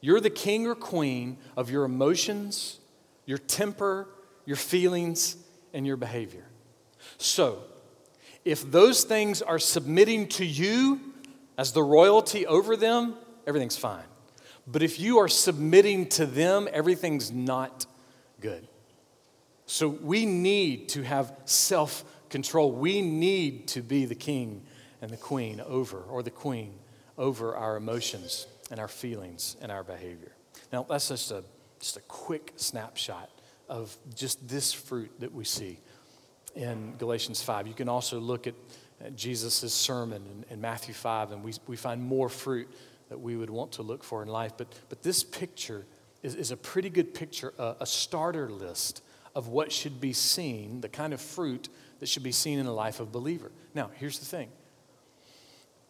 You're 0.02 0.20
the 0.20 0.30
king 0.30 0.68
or 0.68 0.76
queen 0.76 1.38
of 1.56 1.70
your 1.70 1.84
emotions, 1.84 2.80
your 3.26 3.38
temper, 3.38 4.08
your 4.46 4.58
feelings, 4.58 5.38
and 5.74 5.86
your 5.86 5.98
behavior. 5.98 6.46
So, 7.18 7.64
if 8.46 8.70
those 8.72 9.04
things 9.04 9.42
are 9.42 9.60
submitting 9.60 10.28
to 10.30 10.46
you 10.46 11.00
as 11.58 11.74
the 11.74 11.84
royalty 11.84 12.46
over 12.46 12.78
them, 12.78 13.16
everything's 13.46 13.78
fine. 13.78 14.06
But 14.66 14.84
if 14.84 15.00
you 15.00 15.20
are 15.20 15.28
submitting 15.28 16.08
to 16.10 16.26
them, 16.26 16.68
everything's 16.72 17.32
not 17.32 17.86
good. 18.40 18.68
So 19.68 19.90
we 19.90 20.26
need 20.26 20.90
to 20.90 21.04
have 21.04 21.34
self 21.46 22.04
control. 22.30 22.72
We 22.72 23.02
need 23.02 23.68
to 23.70 23.82
be 23.82 24.06
the 24.06 24.16
king 24.16 24.64
and 25.02 25.12
the 25.12 25.18
queen 25.18 25.62
over, 25.62 26.00
or 26.00 26.24
the 26.24 26.32
queen 26.32 26.74
over 27.18 27.56
our 27.56 27.76
emotions 27.76 28.48
and 28.72 28.80
our 28.80 28.88
feelings 28.88 29.58
and 29.62 29.72
our 29.72 29.84
behavior. 29.84 30.32
Now, 30.72 30.84
that's 30.84 31.10
just 31.10 31.32
a, 31.32 31.44
just 31.80 31.98
a 31.98 32.02
quick 32.02 32.54
snapshot 32.56 33.30
of 33.70 33.96
just 34.16 34.48
this 34.48 34.74
fruit 34.74 35.12
that 35.20 35.34
we 35.34 35.44
see 35.44 35.80
in 36.56 36.96
Galatians 36.98 37.42
5. 37.44 37.68
You 37.68 37.74
can 37.74 37.90
also 37.90 38.20
look 38.20 38.48
at, 38.48 38.56
at 39.04 39.16
Jesus' 39.16 39.74
sermon 39.74 40.24
in, 40.50 40.54
in, 40.54 40.62
Matthew 40.62 40.94
5, 40.94 41.34
and 41.34 41.44
we, 41.44 41.54
we 41.68 41.76
find 41.76 42.02
more 42.02 42.30
fruit 42.30 42.70
that 43.10 43.20
we 43.20 43.36
would 43.36 43.50
want 43.50 43.74
to 43.74 43.82
look 43.82 44.04
for 44.04 44.24
in 44.24 44.30
life. 44.30 44.54
But, 44.58 44.68
but 44.90 45.04
this 45.04 45.24
picture 45.24 45.86
is, 46.24 46.36
is 46.36 46.52
a 46.52 46.58
pretty 46.58 46.90
good 46.90 47.14
picture, 47.14 47.54
a, 47.60 47.76
a 47.82 47.86
starter 47.86 48.50
list 48.50 49.02
of 49.38 49.50
what 49.50 49.72
should 49.72 50.02
be 50.02 50.14
seen, 50.14 50.82
the 50.82 50.90
kind 50.90 51.14
of 51.14 51.22
fruit 51.22 51.70
that 52.00 52.10
should 52.10 52.24
be 52.24 52.32
seen 52.32 52.58
in 52.58 52.66
the 52.66 52.74
life 52.74 53.00
of 53.00 53.10
a 53.10 53.12
believer. 53.12 53.52
Now, 53.76 53.92
here's 53.94 54.18
the 54.18 54.26
thing 54.26 54.50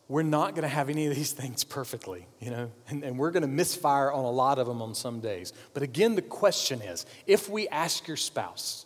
we're 0.09 0.21
not 0.21 0.53
going 0.53 0.63
to 0.63 0.67
have 0.67 0.89
any 0.89 1.07
of 1.07 1.15
these 1.15 1.31
things 1.41 1.63
perfectly, 1.63 2.27
you 2.41 2.51
know, 2.51 2.69
and, 2.89 3.05
and 3.05 3.17
we're 3.17 3.31
going 3.31 3.43
to 3.43 3.47
misfire 3.47 4.11
on 4.11 4.25
a 4.25 4.29
lot 4.29 4.59
of 4.59 4.67
them 4.67 4.81
on 4.81 4.93
some 4.93 5.21
days. 5.21 5.53
But 5.73 5.81
again, 5.81 6.15
the 6.15 6.21
question 6.21 6.81
is 6.81 7.05
if 7.25 7.49
we 7.49 7.69
ask 7.69 8.05
your 8.05 8.17
spouse, 8.17 8.85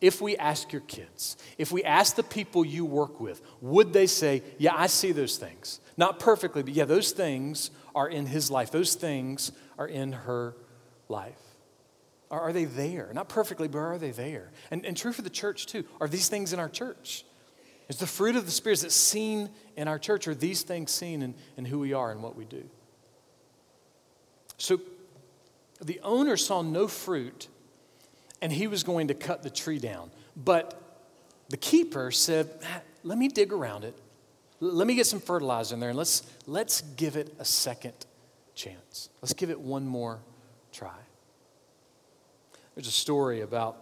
if 0.00 0.22
we 0.22 0.38
ask 0.38 0.72
your 0.72 0.80
kids, 0.80 1.36
if 1.58 1.70
we 1.70 1.84
ask 1.84 2.16
the 2.16 2.22
people 2.22 2.64
you 2.64 2.86
work 2.86 3.20
with, 3.20 3.42
would 3.60 3.92
they 3.92 4.06
say, 4.06 4.42
Yeah, 4.56 4.72
I 4.74 4.86
see 4.86 5.12
those 5.12 5.36
things? 5.36 5.80
Not 5.98 6.18
perfectly, 6.18 6.62
but 6.62 6.72
yeah, 6.72 6.86
those 6.86 7.12
things 7.12 7.70
are 7.94 8.08
in 8.08 8.24
his 8.24 8.50
life. 8.50 8.70
Those 8.70 8.94
things 8.94 9.52
are 9.76 9.86
in 9.86 10.12
her 10.12 10.56
life. 11.10 11.41
Are, 12.32 12.40
are 12.40 12.52
they 12.52 12.64
there? 12.64 13.10
Not 13.12 13.28
perfectly, 13.28 13.68
but 13.68 13.78
are 13.78 13.98
they 13.98 14.10
there? 14.10 14.50
And, 14.70 14.84
and 14.84 14.96
true 14.96 15.12
for 15.12 15.22
the 15.22 15.30
church 15.30 15.66
too. 15.66 15.84
Are 16.00 16.08
these 16.08 16.28
things 16.28 16.52
in 16.52 16.58
our 16.58 16.70
church? 16.70 17.24
Is 17.88 17.98
the 17.98 18.06
fruit 18.06 18.36
of 18.36 18.46
the 18.46 18.50
Spirit 18.50 18.80
that's 18.80 18.94
seen 18.94 19.50
in 19.76 19.86
our 19.86 19.98
church? 19.98 20.26
Are 20.26 20.34
these 20.34 20.62
things 20.62 20.90
seen 20.90 21.20
in, 21.22 21.34
in 21.58 21.66
who 21.66 21.78
we 21.78 21.92
are 21.92 22.10
and 22.10 22.22
what 22.22 22.34
we 22.34 22.46
do? 22.46 22.64
So 24.56 24.80
the 25.80 26.00
owner 26.02 26.36
saw 26.36 26.62
no 26.62 26.88
fruit 26.88 27.48
and 28.40 28.50
he 28.50 28.66
was 28.66 28.82
going 28.82 29.08
to 29.08 29.14
cut 29.14 29.42
the 29.42 29.50
tree 29.50 29.78
down. 29.78 30.10
But 30.36 30.80
the 31.50 31.56
keeper 31.56 32.10
said, 32.10 32.48
ah, 32.64 32.80
Let 33.04 33.18
me 33.18 33.28
dig 33.28 33.52
around 33.52 33.84
it. 33.84 33.94
Let 34.58 34.86
me 34.86 34.94
get 34.94 35.06
some 35.06 35.20
fertilizer 35.20 35.74
in 35.74 35.80
there 35.80 35.90
and 35.90 35.98
let's, 35.98 36.22
let's 36.46 36.80
give 36.80 37.16
it 37.16 37.34
a 37.38 37.44
second 37.44 37.94
chance. 38.54 39.10
Let's 39.20 39.34
give 39.34 39.50
it 39.50 39.60
one 39.60 39.86
more 39.86 40.20
try. 40.72 40.96
There's 42.74 42.88
a 42.88 42.90
story 42.90 43.42
about 43.42 43.76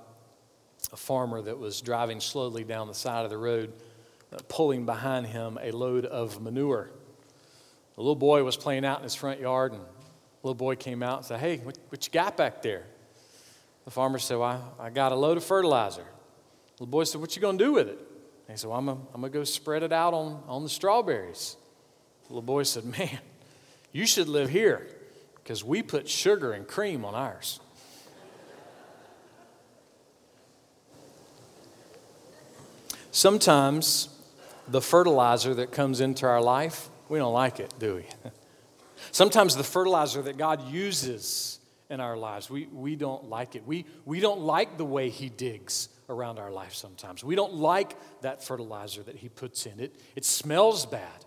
a 0.92 0.96
farmer 0.96 1.40
that 1.42 1.58
was 1.58 1.80
driving 1.80 2.20
slowly 2.20 2.64
down 2.64 2.88
the 2.88 2.94
side 2.94 3.24
of 3.24 3.30
the 3.30 3.38
road 3.38 3.72
uh, 4.32 4.38
pulling 4.48 4.84
behind 4.84 5.26
him 5.26 5.58
a 5.62 5.70
load 5.70 6.06
of 6.06 6.40
manure. 6.40 6.90
The 7.94 8.00
little 8.00 8.16
boy 8.16 8.42
was 8.42 8.56
playing 8.56 8.84
out 8.84 8.98
in 8.98 9.04
his 9.04 9.14
front 9.14 9.40
yard, 9.40 9.72
and 9.72 9.82
the 9.82 9.86
little 10.42 10.54
boy 10.54 10.74
came 10.74 11.02
out 11.02 11.18
and 11.18 11.26
said, 11.26 11.38
Hey, 11.38 11.58
what, 11.58 11.78
what 11.88 12.04
you 12.06 12.12
got 12.12 12.36
back 12.36 12.62
there? 12.62 12.84
The 13.84 13.90
farmer 13.90 14.18
said, 14.18 14.38
Well, 14.38 14.74
I, 14.78 14.86
I 14.86 14.90
got 14.90 15.12
a 15.12 15.16
load 15.16 15.36
of 15.36 15.44
fertilizer. 15.44 16.02
The 16.76 16.84
little 16.84 16.86
boy 16.86 17.04
said, 17.04 17.20
What 17.20 17.36
you 17.36 17.42
to 17.42 17.52
do 17.58 17.72
with 17.72 17.88
it? 17.88 17.98
And 17.98 18.56
he 18.56 18.56
said, 18.56 18.70
Well, 18.70 18.78
I'm 18.78 18.86
going 18.86 19.22
to 19.22 19.28
go 19.28 19.44
spread 19.44 19.84
it 19.84 19.92
out 19.92 20.14
on, 20.14 20.42
on 20.48 20.64
the 20.64 20.68
strawberries. 20.68 21.56
The 22.26 22.34
little 22.34 22.42
boy 22.42 22.64
said, 22.64 22.84
Man, 22.84 23.18
you 23.92 24.06
should 24.06 24.28
live 24.28 24.48
here 24.48 24.86
because 25.36 25.62
we 25.62 25.82
put 25.82 26.08
sugar 26.08 26.52
and 26.52 26.66
cream 26.66 27.04
on 27.04 27.14
ours. 27.14 27.60
Sometimes 33.10 34.08
the 34.68 34.80
fertilizer 34.80 35.54
that 35.54 35.72
comes 35.72 36.00
into 36.00 36.26
our 36.26 36.40
life, 36.40 36.88
we 37.08 37.18
don't 37.18 37.32
like 37.32 37.58
it, 37.58 37.74
do 37.78 37.96
we? 37.96 38.04
Sometimes 39.12 39.56
the 39.56 39.64
fertilizer 39.64 40.22
that 40.22 40.36
God 40.36 40.68
uses 40.70 41.58
in 41.88 42.00
our 42.00 42.16
lives, 42.16 42.48
we, 42.48 42.66
we 42.66 42.94
don't 42.94 43.24
like 43.24 43.56
it. 43.56 43.66
We, 43.66 43.84
we 44.04 44.20
don't 44.20 44.40
like 44.40 44.78
the 44.78 44.84
way 44.84 45.10
He 45.10 45.28
digs 45.28 45.88
around 46.08 46.38
our 46.38 46.50
life 46.50 46.74
sometimes. 46.74 47.24
We 47.24 47.34
don't 47.34 47.54
like 47.54 47.96
that 48.22 48.44
fertilizer 48.44 49.02
that 49.02 49.16
He 49.16 49.28
puts 49.28 49.66
in. 49.66 49.80
It, 49.80 49.96
it 50.14 50.24
smells 50.24 50.86
bad, 50.86 51.24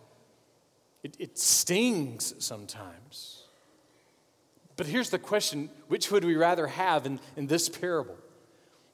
it, 1.04 1.18
it 1.20 1.38
stings 1.38 2.34
sometimes. 2.40 3.42
But 4.76 4.88
here's 4.88 5.10
the 5.10 5.20
question 5.20 5.70
which 5.88 6.12
would 6.12 6.24
we 6.24 6.36
rather 6.36 6.68
have 6.68 7.06
in, 7.06 7.20
in 7.36 7.48
this 7.48 7.68
parable? 7.68 8.18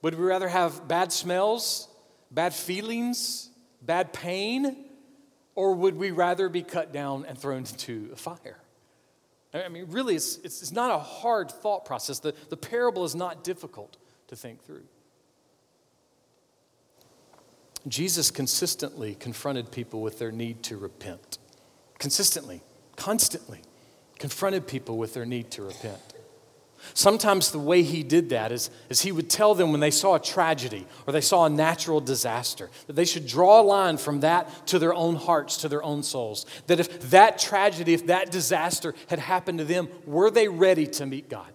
Would 0.02 0.16
we 0.16 0.26
rather 0.26 0.48
have 0.48 0.88
bad 0.88 1.12
smells, 1.12 1.89
bad 2.32 2.54
feelings, 2.54 3.50
bad 3.82 4.14
pain, 4.14 4.86
or 5.56 5.74
would 5.74 5.98
we 5.98 6.12
rather 6.12 6.50
be 6.50 6.64
cut 6.64 6.94
down 6.94 7.26
and 7.26 7.38
thrown 7.38 7.60
into 7.60 8.10
a 8.14 8.16
fire? 8.16 8.60
I 9.54 9.68
mean, 9.68 9.88
really, 9.90 10.16
it's, 10.16 10.38
it's 10.38 10.72
not 10.72 10.92
a 10.92 11.00
hard 11.00 11.50
thought 11.50 11.86
process. 11.86 12.20
The, 12.20 12.36
the 12.50 12.58
parable 12.58 13.04
is 13.04 13.16
not 13.16 13.44
difficult 13.44 13.98
to 14.28 14.36
think 14.36 14.64
through. 14.64 14.84
Jesus 17.88 18.30
consistently 18.30 19.16
confronted 19.16 19.72
people 19.72 20.02
with 20.02 20.20
their 20.20 20.32
need 20.32 20.62
to 20.64 20.78
repent. 20.78 21.40
Consistently, 21.98 22.62
constantly 22.96 23.62
confronted 24.20 24.68
people 24.68 24.98
with 24.98 25.14
their 25.14 25.26
need 25.26 25.50
to 25.52 25.64
repent. 25.64 26.00
Sometimes 26.94 27.52
the 27.52 27.60
way 27.60 27.84
he 27.84 28.04
did 28.04 28.30
that 28.30 28.52
is, 28.52 28.70
is 28.90 29.02
he 29.02 29.12
would 29.12 29.30
tell 29.30 29.56
them 29.56 29.72
when 29.72 29.80
they 29.80 29.92
saw 29.92 30.16
a 30.16 30.20
tragedy 30.20 30.88
or 31.06 31.14
they 31.14 31.22
saw 31.22 31.46
a 31.46 31.50
natural 31.50 32.02
disaster 32.02 32.70
that 32.88 32.96
they 32.96 33.06
should 33.06 33.28
draw 33.28 33.62
a 33.62 33.64
line 33.64 33.98
from 33.98 34.22
that 34.22 34.68
to 34.68 34.80
their 34.80 34.94
own 34.94 35.16
hearts, 35.16 35.58
to 35.58 35.70
their 35.70 35.84
own 35.84 36.04
souls. 36.04 36.46
That 36.68 36.80
if 36.80 37.12
that 37.12 37.40
tragedy, 37.40 37.94
if 37.94 38.08
that 38.08 38.32
disaster 38.32 38.94
had 39.08 39.20
happened 39.20 39.60
to 39.60 39.66
them, 39.66 39.90
were 40.06 40.32
they 40.32 40.48
ready 40.48 40.88
to 40.88 41.06
meet 41.06 41.30
God? 41.30 41.52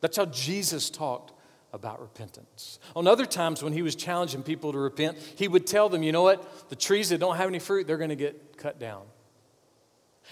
That's 0.00 0.16
how 0.16 0.26
Jesus 0.26 0.90
talked 0.90 1.32
about 1.72 2.00
repentance. 2.00 2.78
On 2.94 3.06
other 3.06 3.24
times 3.24 3.62
when 3.62 3.72
he 3.72 3.82
was 3.82 3.94
challenging 3.94 4.42
people 4.42 4.72
to 4.72 4.78
repent, 4.78 5.16
he 5.36 5.48
would 5.48 5.66
tell 5.66 5.88
them, 5.88 6.02
you 6.02 6.12
know 6.12 6.22
what? 6.22 6.68
The 6.68 6.76
trees 6.76 7.08
that 7.08 7.18
don't 7.18 7.36
have 7.36 7.48
any 7.48 7.58
fruit, 7.58 7.86
they're 7.86 7.96
going 7.96 8.10
to 8.10 8.16
get 8.16 8.58
cut 8.58 8.78
down. 8.78 9.02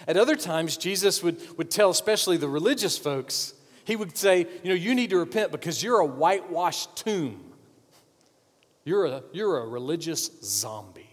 At 0.09 0.17
other 0.17 0.37
times, 0.37 0.77
Jesus 0.77 1.23
would, 1.23 1.39
would 1.59 1.71
tell, 1.71 1.91
especially 1.91 2.37
the 2.37 2.49
religious 2.49 2.97
folks, 2.97 3.55
he 3.85 3.97
would 3.97 4.17
say, 4.17 4.47
You 4.63 4.71
know, 4.71 4.75
you 4.75 4.95
need 4.95 5.11
to 5.11 5.19
repent 5.19 5.53
because 5.53 5.83
you're 5.83 6.01
a 6.01 6.07
whitewashed 6.07 6.97
tomb. 6.97 7.53
You're 8.85 9.07
a, 9.07 9.23
you're 9.33 9.59
a 9.59 9.67
religious 9.67 10.31
zombie. 10.43 11.07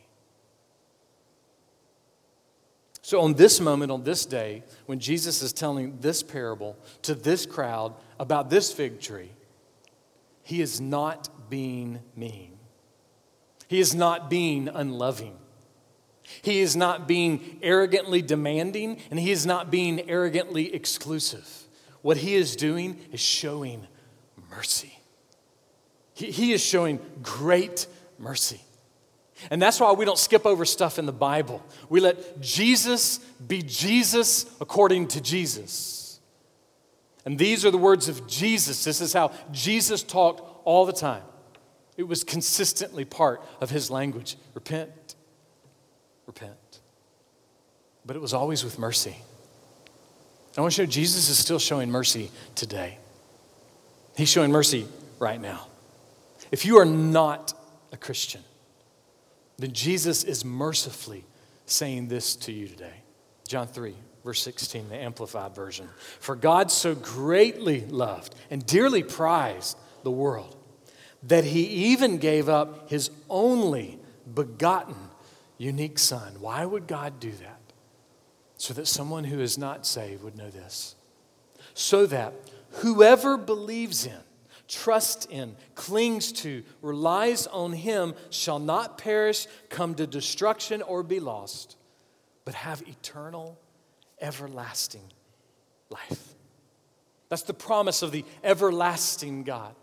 So, 3.02 3.22
on 3.22 3.36
this 3.36 3.62
moment, 3.62 3.92
on 3.92 4.04
this 4.04 4.26
day, 4.26 4.64
when 4.86 5.00
Jesus 5.00 5.42
is 5.42 5.54
telling 5.54 5.98
this 6.00 6.22
parable 6.22 6.78
to 7.04 7.16
this 7.16 7.46
crowd 7.46 7.94
about 8.20 8.50
this 8.50 8.72
fig 8.72 9.00
tree, 9.00 9.32
he 10.44 10.62
is 10.62 10.82
not 10.82 11.50
being 11.50 12.00
mean. 12.16 12.58
He 13.68 13.80
is 13.80 13.96
not 13.96 14.30
being 14.30 14.68
unloving. 14.68 15.38
He 16.42 16.60
is 16.60 16.76
not 16.76 17.08
being 17.08 17.60
arrogantly 17.62 18.22
demanding, 18.22 19.00
and 19.10 19.20
he 19.20 19.32
is 19.32 19.46
not 19.46 19.72
being 19.72 20.10
arrogantly 20.10 20.74
exclusive. 20.74 21.66
What 22.02 22.18
he 22.18 22.36
is 22.36 22.56
doing 22.56 23.00
is 23.12 23.20
showing 23.20 23.88
mercy. 24.50 24.98
He, 26.14 26.32
he 26.32 26.54
is 26.54 26.64
showing 26.64 27.00
great 27.22 27.88
mercy. 28.18 28.62
And 29.52 29.62
that's 29.62 29.80
why 29.80 29.92
we 29.92 30.06
don't 30.06 30.18
skip 30.18 30.46
over 30.46 30.66
stuff 30.66 30.98
in 30.98 31.06
the 31.06 31.12
Bible. 31.12 31.64
We 31.90 32.00
let 32.00 32.42
Jesus 32.42 33.20
be 33.46 33.62
Jesus 33.62 34.46
according 34.60 35.10
to 35.10 35.22
Jesus. 35.22 36.20
And 37.26 37.38
these 37.38 37.66
are 37.66 37.72
the 37.72 37.78
words 37.78 38.10
of 38.10 38.26
Jesus. 38.26 38.84
This 38.84 39.00
is 39.00 39.14
how 39.14 39.32
Jesus 39.52 40.02
talked 40.02 40.42
all 40.66 40.86
the 40.86 40.94
time. 40.94 41.24
It 41.98 42.04
was 42.04 42.24
consistently 42.24 43.06
part 43.06 43.44
of 43.60 43.70
his 43.70 43.92
language. 43.92 44.38
Repent, 44.54 45.07
repent. 46.28 46.82
But 48.06 48.16
it 48.16 48.22
was 48.22 48.34
always 48.34 48.64
with 48.64 48.78
mercy. 48.78 49.16
I 50.58 50.62
want 50.62 50.74
to 50.74 50.84
show 50.84 50.86
Jesus 50.86 51.30
is 51.30 51.38
still 51.38 51.60
showing 51.60 51.90
mercy 51.90 52.30
today. 52.56 52.98
He's 54.16 54.30
showing 54.30 54.52
mercy 54.52 54.88
right 55.20 55.40
now. 55.40 55.68
If 56.52 56.66
you 56.66 56.78
are 56.78 56.86
not 56.86 57.54
a 57.92 57.98
Christian, 57.98 58.42
then 59.58 59.74
Jesus 59.74 60.24
is 60.24 60.46
mercifully 60.46 61.26
saying 61.66 62.08
this 62.08 62.36
to 62.38 62.52
you 62.52 62.68
today. 62.68 63.04
John 63.48 63.68
3, 63.68 63.94
verse 64.24 64.42
16, 64.42 64.90
the 64.90 64.96
Amplified 64.96 65.56
Version. 65.56 65.88
For 66.20 66.36
God 66.36 66.72
so 66.72 66.96
greatly 66.96 67.82
loved 67.86 68.36
and 68.50 68.66
dearly 68.66 69.04
prized 69.04 69.78
the 70.04 70.12
world 70.12 70.56
that 71.24 71.44
he 71.44 71.66
even 71.92 72.18
gave 72.18 72.50
up 72.50 72.90
his 72.90 73.10
only 73.30 74.00
begotten 74.34 74.96
unique 75.58 76.00
son. 76.00 76.36
Why 76.40 76.66
would 76.66 76.88
God 76.88 77.20
do 77.20 77.32
that? 77.32 77.60
So 78.58 78.74
that 78.74 78.88
someone 78.88 79.24
who 79.24 79.40
is 79.40 79.58
not 79.58 79.86
saved 79.86 80.24
would 80.24 80.38
know 80.38 80.50
this. 80.50 80.96
So 81.74 82.06
that 82.08 82.34
whoever 82.72 83.38
believes 83.38 84.06
in, 84.06 84.20
trusts 84.68 85.26
in, 85.30 85.56
clings 85.76 86.32
to, 86.32 86.64
relies 86.82 87.48
on 87.48 87.74
him 87.74 88.14
shall 88.30 88.60
not 88.60 88.98
perish, 88.98 89.48
come 89.70 89.96
to 89.96 90.08
destruction, 90.08 90.82
or 90.82 91.04
be 91.04 91.20
lost, 91.20 91.78
but 92.46 92.54
have 92.54 92.82
eternal, 92.88 93.58
everlasting 94.20 95.12
life. 95.90 96.34
That's 97.30 97.44
the 97.44 97.54
promise 97.54 98.02
of 98.02 98.12
the 98.12 98.26
everlasting 98.44 99.44
God. 99.44 99.76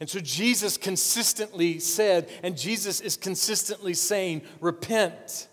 And 0.00 0.08
so 0.08 0.20
Jesus 0.20 0.76
consistently 0.76 1.78
said, 1.78 2.28
and 2.42 2.56
Jesus 2.56 3.00
is 3.00 3.16
consistently 3.16 3.94
saying, 3.94 4.42
repent. 4.60 5.48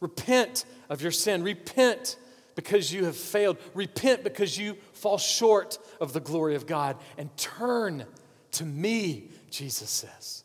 Repent 0.00 0.64
of 0.88 1.02
your 1.02 1.12
sin. 1.12 1.42
Repent 1.42 2.16
because 2.54 2.92
you 2.92 3.04
have 3.04 3.16
failed. 3.16 3.56
Repent 3.74 4.24
because 4.24 4.58
you 4.58 4.76
fall 4.92 5.18
short 5.18 5.78
of 6.00 6.12
the 6.12 6.20
glory 6.20 6.54
of 6.54 6.66
God. 6.66 6.96
And 7.16 7.34
turn 7.36 8.04
to 8.52 8.64
me, 8.64 9.30
Jesus 9.50 9.90
says. 9.90 10.44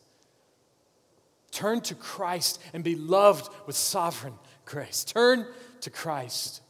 Turn 1.50 1.80
to 1.82 1.94
Christ 1.94 2.60
and 2.72 2.84
be 2.84 2.94
loved 2.94 3.52
with 3.66 3.76
sovereign 3.76 4.34
grace. 4.64 5.04
Turn 5.04 5.46
to 5.80 5.90
Christ 5.90 6.62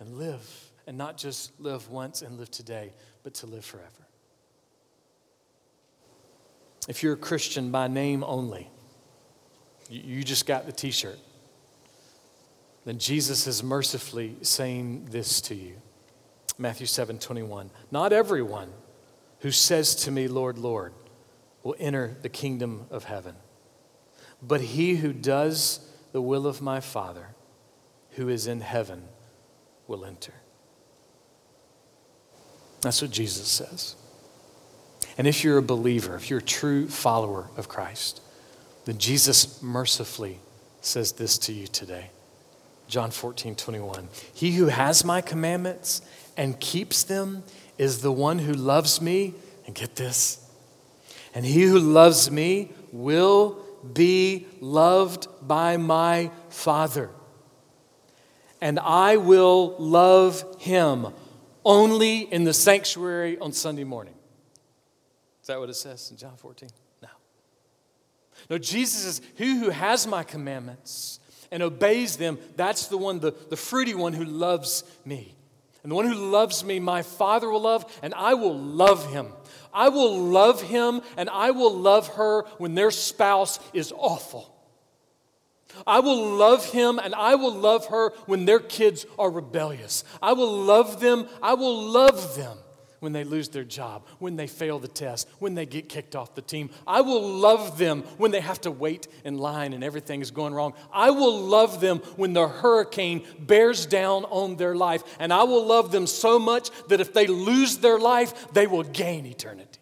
and 0.00 0.18
live, 0.18 0.70
and 0.86 0.98
not 0.98 1.16
just 1.16 1.58
live 1.60 1.88
once 1.90 2.22
and 2.22 2.38
live 2.38 2.50
today, 2.50 2.92
but 3.22 3.34
to 3.34 3.46
live 3.46 3.64
forever. 3.64 4.01
If 6.88 7.02
you're 7.02 7.14
a 7.14 7.18
Christian 7.18 7.70
by 7.70 7.88
name 7.88 8.24
only, 8.24 8.68
you 9.88 10.24
just 10.24 10.46
got 10.46 10.66
the 10.66 10.72
t 10.72 10.90
shirt, 10.90 11.18
then 12.84 12.98
Jesus 12.98 13.46
is 13.46 13.62
mercifully 13.62 14.36
saying 14.42 15.06
this 15.10 15.40
to 15.42 15.54
you. 15.54 15.74
Matthew 16.58 16.86
7 16.86 17.18
21. 17.18 17.70
Not 17.90 18.12
everyone 18.12 18.72
who 19.40 19.50
says 19.50 19.94
to 19.96 20.10
me, 20.10 20.28
Lord, 20.28 20.58
Lord, 20.58 20.92
will 21.62 21.76
enter 21.78 22.16
the 22.22 22.28
kingdom 22.28 22.86
of 22.90 23.04
heaven, 23.04 23.36
but 24.40 24.60
he 24.60 24.96
who 24.96 25.12
does 25.12 25.88
the 26.12 26.22
will 26.22 26.46
of 26.46 26.60
my 26.60 26.80
Father 26.80 27.28
who 28.12 28.28
is 28.28 28.46
in 28.46 28.60
heaven 28.60 29.04
will 29.86 30.04
enter. 30.04 30.34
That's 32.82 33.00
what 33.00 33.10
Jesus 33.10 33.48
says. 33.48 33.96
And 35.18 35.26
if 35.26 35.44
you're 35.44 35.58
a 35.58 35.62
believer, 35.62 36.14
if 36.16 36.30
you're 36.30 36.38
a 36.38 36.42
true 36.42 36.88
follower 36.88 37.48
of 37.56 37.68
Christ, 37.68 38.20
then 38.84 38.98
Jesus 38.98 39.62
mercifully 39.62 40.40
says 40.80 41.12
this 41.12 41.38
to 41.38 41.52
you 41.52 41.66
today. 41.66 42.10
John 42.88 43.10
14, 43.10 43.54
21. 43.54 44.08
He 44.34 44.52
who 44.52 44.66
has 44.66 45.04
my 45.04 45.20
commandments 45.20 46.02
and 46.36 46.58
keeps 46.60 47.04
them 47.04 47.42
is 47.78 48.02
the 48.02 48.12
one 48.12 48.38
who 48.40 48.52
loves 48.52 49.00
me. 49.00 49.34
And 49.64 49.74
get 49.74 49.94
this. 49.94 50.44
And 51.34 51.44
he 51.46 51.62
who 51.62 51.78
loves 51.78 52.30
me 52.30 52.70
will 52.90 53.58
be 53.92 54.46
loved 54.60 55.28
by 55.40 55.76
my 55.76 56.30
Father. 56.50 57.10
And 58.60 58.78
I 58.80 59.16
will 59.16 59.76
love 59.78 60.44
him 60.58 61.08
only 61.64 62.20
in 62.20 62.44
the 62.44 62.52
sanctuary 62.52 63.38
on 63.38 63.52
Sunday 63.52 63.84
morning. 63.84 64.14
Is 65.42 65.48
that 65.48 65.58
what 65.58 65.68
it 65.68 65.74
says 65.74 66.10
in 66.10 66.16
John 66.16 66.36
14? 66.36 66.68
No. 67.02 67.08
No, 68.48 68.58
Jesus 68.58 69.04
is, 69.04 69.20
He 69.34 69.58
who 69.58 69.70
has 69.70 70.06
my 70.06 70.22
commandments 70.22 71.18
and 71.50 71.62
obeys 71.62 72.16
them, 72.16 72.38
that's 72.56 72.86
the 72.86 72.96
one, 72.96 73.18
the, 73.18 73.32
the 73.50 73.56
fruity 73.56 73.94
one 73.94 74.12
who 74.12 74.24
loves 74.24 74.84
me. 75.04 75.34
And 75.82 75.90
the 75.90 75.96
one 75.96 76.06
who 76.06 76.14
loves 76.14 76.64
me, 76.64 76.78
my 76.78 77.02
Father 77.02 77.50
will 77.50 77.60
love, 77.60 77.84
and 78.02 78.14
I 78.14 78.34
will 78.34 78.56
love 78.56 79.12
him. 79.12 79.32
I 79.74 79.88
will 79.88 80.16
love 80.16 80.62
him, 80.62 81.02
and 81.16 81.28
I 81.28 81.50
will 81.50 81.74
love 81.74 82.06
her 82.14 82.44
when 82.58 82.74
their 82.76 82.92
spouse 82.92 83.58
is 83.74 83.92
awful. 83.96 84.48
I 85.86 86.00
will 86.00 86.36
love 86.36 86.70
him 86.70 86.98
and 86.98 87.14
I 87.14 87.34
will 87.34 87.54
love 87.54 87.86
her 87.86 88.10
when 88.26 88.44
their 88.44 88.60
kids 88.60 89.06
are 89.18 89.30
rebellious. 89.30 90.04
I 90.20 90.34
will 90.34 90.52
love 90.52 91.00
them. 91.00 91.26
I 91.42 91.54
will 91.54 91.82
love 91.84 92.36
them 92.36 92.58
when 93.02 93.12
they 93.12 93.24
lose 93.24 93.48
their 93.48 93.64
job, 93.64 94.06
when 94.20 94.36
they 94.36 94.46
fail 94.46 94.78
the 94.78 94.86
test, 94.86 95.28
when 95.40 95.56
they 95.56 95.66
get 95.66 95.88
kicked 95.88 96.14
off 96.14 96.36
the 96.36 96.40
team. 96.40 96.70
I 96.86 97.00
will 97.00 97.20
love 97.20 97.76
them 97.76 98.02
when 98.16 98.30
they 98.30 98.40
have 98.40 98.60
to 98.60 98.70
wait 98.70 99.08
in 99.24 99.38
line 99.38 99.72
and 99.72 99.82
everything 99.82 100.20
is 100.20 100.30
going 100.30 100.54
wrong. 100.54 100.72
I 100.92 101.10
will 101.10 101.36
love 101.36 101.80
them 101.80 101.98
when 102.14 102.32
the 102.32 102.46
hurricane 102.46 103.26
bears 103.40 103.86
down 103.86 104.24
on 104.26 104.54
their 104.54 104.76
life. 104.76 105.02
And 105.18 105.32
I 105.32 105.42
will 105.42 105.66
love 105.66 105.90
them 105.90 106.06
so 106.06 106.38
much 106.38 106.70
that 106.86 107.00
if 107.00 107.12
they 107.12 107.26
lose 107.26 107.78
their 107.78 107.98
life, 107.98 108.52
they 108.52 108.68
will 108.68 108.84
gain 108.84 109.26
eternity. 109.26 109.80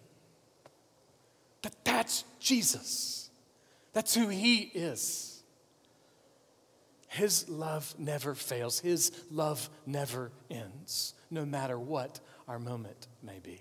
But 1.61 1.75
that's 1.85 2.25
Jesus. 2.41 3.29
That's 3.93 4.15
who 4.15 4.29
He 4.29 4.61
is. 4.61 5.43
His 7.09 7.51
love 7.51 7.95
never 7.99 8.35
fails, 8.35 8.81
His 8.81 9.13
love 9.31 9.69
never 9.85 10.33
ends, 10.51 11.13
no 11.31 11.45
matter 11.45 11.79
what 11.79 12.19
our 12.51 12.59
moment 12.59 13.07
may 13.23 13.39
be. 13.45 13.61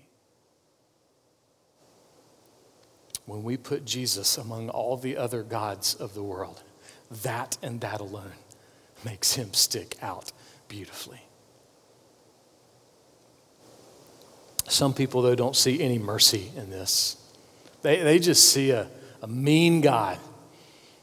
When 3.24 3.44
we 3.44 3.56
put 3.56 3.84
Jesus 3.84 4.36
among 4.36 4.68
all 4.68 4.96
the 4.96 5.16
other 5.16 5.44
gods 5.44 5.94
of 5.94 6.14
the 6.14 6.24
world, 6.24 6.60
that 7.22 7.56
and 7.62 7.80
that 7.82 8.00
alone 8.00 8.32
makes 9.04 9.34
him 9.34 9.54
stick 9.54 9.96
out 10.02 10.32
beautifully. 10.66 11.22
Some 14.66 14.92
people, 14.92 15.22
though, 15.22 15.36
don't 15.36 15.54
see 15.54 15.80
any 15.80 16.00
mercy 16.00 16.50
in 16.56 16.70
this. 16.70 17.16
They, 17.82 18.02
they 18.02 18.18
just 18.18 18.48
see 18.48 18.72
a, 18.72 18.88
a 19.22 19.28
mean 19.28 19.82
God, 19.82 20.18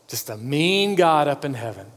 just 0.09 0.29
a 0.29 0.35
mean 0.35 0.95
God 0.95 1.29
up 1.29 1.45
in 1.45 1.53
heaven. 1.53 1.87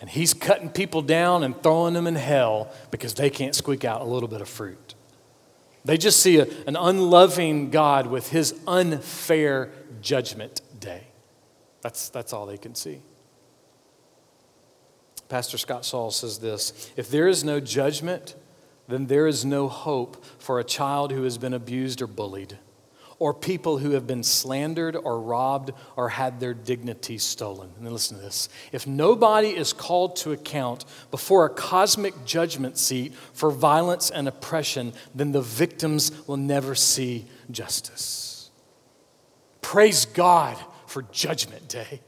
And 0.00 0.10
he's 0.10 0.34
cutting 0.34 0.68
people 0.68 1.00
down 1.00 1.44
and 1.44 1.62
throwing 1.62 1.94
them 1.94 2.08
in 2.08 2.16
hell 2.16 2.72
because 2.90 3.14
they 3.14 3.30
can't 3.30 3.54
squeak 3.54 3.84
out 3.84 4.00
a 4.00 4.04
little 4.04 4.28
bit 4.28 4.40
of 4.40 4.48
fruit. 4.48 4.95
They 5.86 5.96
just 5.96 6.18
see 6.20 6.38
a, 6.38 6.46
an 6.66 6.74
unloving 6.74 7.70
God 7.70 8.08
with 8.08 8.30
his 8.30 8.58
unfair 8.66 9.70
judgment 10.02 10.60
day. 10.80 11.04
That's, 11.80 12.08
that's 12.08 12.32
all 12.32 12.44
they 12.44 12.58
can 12.58 12.74
see. 12.74 13.02
Pastor 15.28 15.58
Scott 15.58 15.84
Sauls 15.84 16.16
says 16.16 16.40
this 16.40 16.90
If 16.96 17.08
there 17.08 17.28
is 17.28 17.44
no 17.44 17.60
judgment, 17.60 18.34
then 18.88 19.06
there 19.06 19.28
is 19.28 19.44
no 19.44 19.68
hope 19.68 20.24
for 20.38 20.58
a 20.58 20.64
child 20.64 21.12
who 21.12 21.22
has 21.22 21.38
been 21.38 21.54
abused 21.54 22.02
or 22.02 22.08
bullied 22.08 22.58
or 23.18 23.32
people 23.32 23.78
who 23.78 23.92
have 23.92 24.06
been 24.06 24.22
slandered 24.22 24.96
or 24.96 25.20
robbed 25.20 25.72
or 25.96 26.10
had 26.10 26.38
their 26.38 26.54
dignity 26.54 27.18
stolen. 27.18 27.70
And 27.78 27.90
listen 27.90 28.18
to 28.18 28.22
this. 28.22 28.48
If 28.72 28.86
nobody 28.86 29.48
is 29.48 29.72
called 29.72 30.16
to 30.16 30.32
account 30.32 30.84
before 31.10 31.46
a 31.46 31.50
cosmic 31.50 32.24
judgment 32.24 32.76
seat 32.76 33.14
for 33.32 33.50
violence 33.50 34.10
and 34.10 34.28
oppression, 34.28 34.92
then 35.14 35.32
the 35.32 35.40
victims 35.40 36.12
will 36.26 36.36
never 36.36 36.74
see 36.74 37.26
justice. 37.50 38.50
Praise 39.62 40.04
God 40.04 40.56
for 40.86 41.02
Judgment 41.10 41.68
Day. 41.68 42.00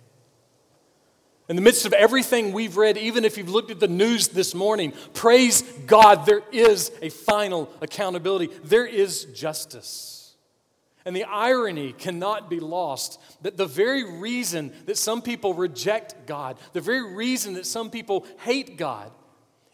In 1.48 1.56
the 1.56 1.62
midst 1.62 1.86
of 1.86 1.94
everything 1.94 2.52
we've 2.52 2.76
read, 2.76 2.98
even 2.98 3.24
if 3.24 3.38
you've 3.38 3.48
looked 3.48 3.70
at 3.70 3.80
the 3.80 3.88
news 3.88 4.28
this 4.28 4.54
morning, 4.54 4.92
praise 5.14 5.62
God, 5.86 6.26
there 6.26 6.42
is 6.52 6.92
a 7.00 7.08
final 7.08 7.70
accountability. 7.80 8.50
There 8.64 8.84
is 8.84 9.24
justice. 9.24 10.17
And 11.08 11.16
the 11.16 11.24
irony 11.24 11.94
cannot 11.94 12.50
be 12.50 12.60
lost 12.60 13.18
that 13.40 13.56
the 13.56 13.64
very 13.64 14.04
reason 14.04 14.74
that 14.84 14.98
some 14.98 15.22
people 15.22 15.54
reject 15.54 16.26
God, 16.26 16.58
the 16.74 16.82
very 16.82 17.14
reason 17.14 17.54
that 17.54 17.64
some 17.64 17.88
people 17.88 18.26
hate 18.40 18.76
God, 18.76 19.10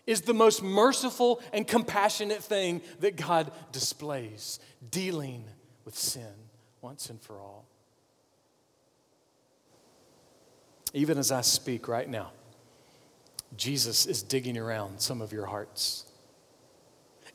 is 0.07 0.21
the 0.21 0.33
most 0.33 0.63
merciful 0.63 1.43
and 1.53 1.67
compassionate 1.67 2.41
thing 2.41 2.83
that 3.01 3.17
God 3.17 3.51
displays 3.73 4.61
dealing 4.93 5.43
with 5.85 5.99
sin 5.99 6.31
once 6.81 7.11
and 7.11 7.21
for 7.21 7.41
all. 7.41 7.65
Even 10.93 11.19
as 11.19 11.33
I 11.33 11.41
speak 11.41 11.89
right 11.89 12.09
now, 12.09 12.31
Jesus 13.57 14.07
is 14.07 14.23
digging 14.23 14.57
around 14.57 15.01
some 15.01 15.21
of 15.21 15.33
your 15.33 15.47
hearts. 15.47 16.05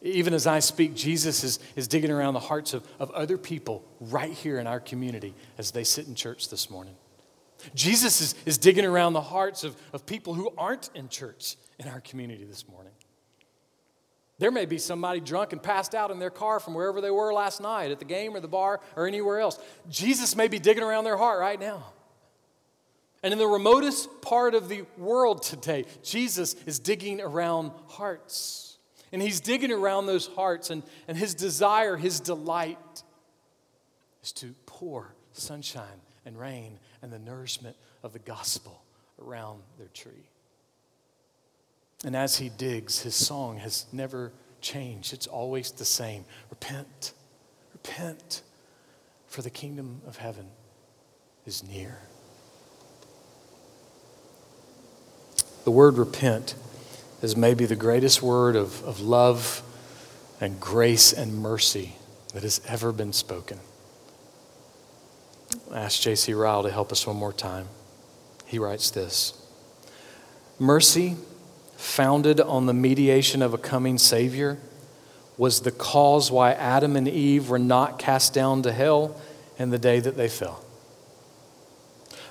Even 0.02 0.34
as 0.34 0.48
I 0.48 0.60
speak, 0.60 0.96
Jesus 0.96 1.44
is, 1.44 1.60
is 1.76 1.88
digging 1.88 2.12
around 2.12 2.34
the 2.34 2.40
hearts 2.40 2.74
of, 2.74 2.88
of 3.00 3.12
other 3.12 3.38
people 3.38 3.84
right 4.00 4.32
here 4.32 4.58
in 4.60 4.68
our 4.68 4.80
community 4.80 5.34
as 5.58 5.72
they 5.72 5.84
sit 5.84 6.08
in 6.08 6.16
church 6.16 6.50
this 6.50 6.70
morning. 6.70 6.96
Jesus 7.76 8.22
is, 8.22 8.36
is 8.46 8.58
digging 8.58 8.86
around 8.86 9.14
the 9.14 9.22
hearts 9.22 9.66
of, 9.66 9.76
of 9.92 10.06
people 10.06 10.34
who 10.34 10.54
aren't 10.58 10.90
in 10.96 11.10
church 11.10 11.58
in 11.78 11.88
our 11.90 12.00
community 12.00 12.46
this 12.46 12.68
morning. 12.70 12.94
There 14.38 14.52
may 14.52 14.66
be 14.66 14.78
somebody 14.78 15.20
drunk 15.20 15.52
and 15.52 15.62
passed 15.62 15.94
out 15.94 16.12
in 16.12 16.20
their 16.20 16.30
car 16.30 16.62
from 16.62 16.74
wherever 16.74 17.02
they 17.02 17.12
were 17.12 17.34
last 17.34 17.60
night 17.60 17.92
at 17.92 18.00
the 18.00 18.06
game 18.06 18.34
or 18.34 18.40
the 18.40 18.48
bar 18.48 18.80
or 18.96 19.06
anywhere 19.06 19.42
else. 19.42 19.60
Jesus 19.90 20.34
may 20.34 20.48
be 20.48 20.60
digging 20.60 20.84
around 20.84 21.04
their 21.04 21.18
heart 21.18 21.42
right 21.42 21.60
now. 21.60 21.84
And 23.22 23.34
in 23.34 23.38
the 23.38 23.48
remotest 23.48 24.22
part 24.22 24.56
of 24.56 24.70
the 24.70 24.86
world 24.98 25.44
today, 25.44 25.84
Jesus 26.04 26.56
is 26.66 26.80
digging 26.80 27.20
around 27.20 27.72
hearts. 27.88 28.69
And 29.12 29.22
he's 29.22 29.40
digging 29.40 29.72
around 29.72 30.06
those 30.06 30.28
hearts, 30.28 30.70
and, 30.70 30.84
and 31.08 31.18
his 31.18 31.34
desire, 31.34 31.98
his 31.98 32.20
delight 32.20 33.04
is 34.24 34.32
to 34.34 34.54
pour 34.66 35.16
sunshine 35.34 36.02
and 36.26 36.40
rain 36.40 36.80
and 37.02 37.12
the 37.12 37.20
nourishment 37.20 37.76
of 38.04 38.14
the 38.14 38.20
gospel 38.20 38.84
around 39.20 39.62
their 39.78 39.88
tree. 39.88 40.30
And 42.06 42.16
as 42.16 42.38
he 42.38 42.50
digs, 42.50 43.02
his 43.02 43.16
song 43.16 43.58
has 43.58 43.86
never 43.92 44.32
changed. 44.62 45.14
It's 45.14 45.28
always 45.28 45.72
the 45.72 45.86
same 45.86 46.26
Repent, 46.50 47.14
repent, 47.74 48.42
for 49.28 49.42
the 49.42 49.50
kingdom 49.50 50.02
of 50.08 50.18
heaven 50.18 50.48
is 51.46 51.64
near. 51.64 52.00
The 55.64 55.72
word 55.72 55.98
repent 55.98 56.56
is 57.22 57.36
maybe 57.36 57.66
the 57.66 57.76
greatest 57.76 58.22
word 58.22 58.56
of, 58.56 58.84
of 58.84 59.02
love 59.02 59.62
and 60.40 60.60
grace 60.60 61.12
and 61.12 61.36
mercy 61.36 61.96
that 62.34 62.44
has 62.44 62.62
ever 62.68 62.92
been 62.92 63.14
spoken. 63.14 63.60
Ask 65.74 66.02
J.C. 66.02 66.34
Ryle 66.34 66.64
to 66.64 66.72
help 66.72 66.92
us 66.92 67.06
one 67.06 67.18
more 67.18 67.34
time. 67.34 67.68
He 68.46 68.60
writes 68.60 68.92
this 68.92 69.34
Mercy, 70.58 71.16
founded 71.78 72.40
on 72.40 72.66
the 72.66 72.74
mediation 72.74 73.42
of 73.42 73.54
a 73.54 73.58
coming 73.58 73.98
Savior, 73.98 74.58
was 75.38 75.62
the 75.62 75.72
cause 75.72 76.32
why 76.32 76.52
Adam 76.54 76.96
and 76.96 77.08
Eve 77.08 77.50
were 77.50 77.60
not 77.60 77.98
cast 77.98 78.34
down 78.34 78.62
to 78.64 78.72
hell 78.72 79.20
in 79.58 79.70
the 79.70 79.78
day 79.78 80.00
that 80.00 80.18
they 80.18 80.28
fell. 80.28 80.64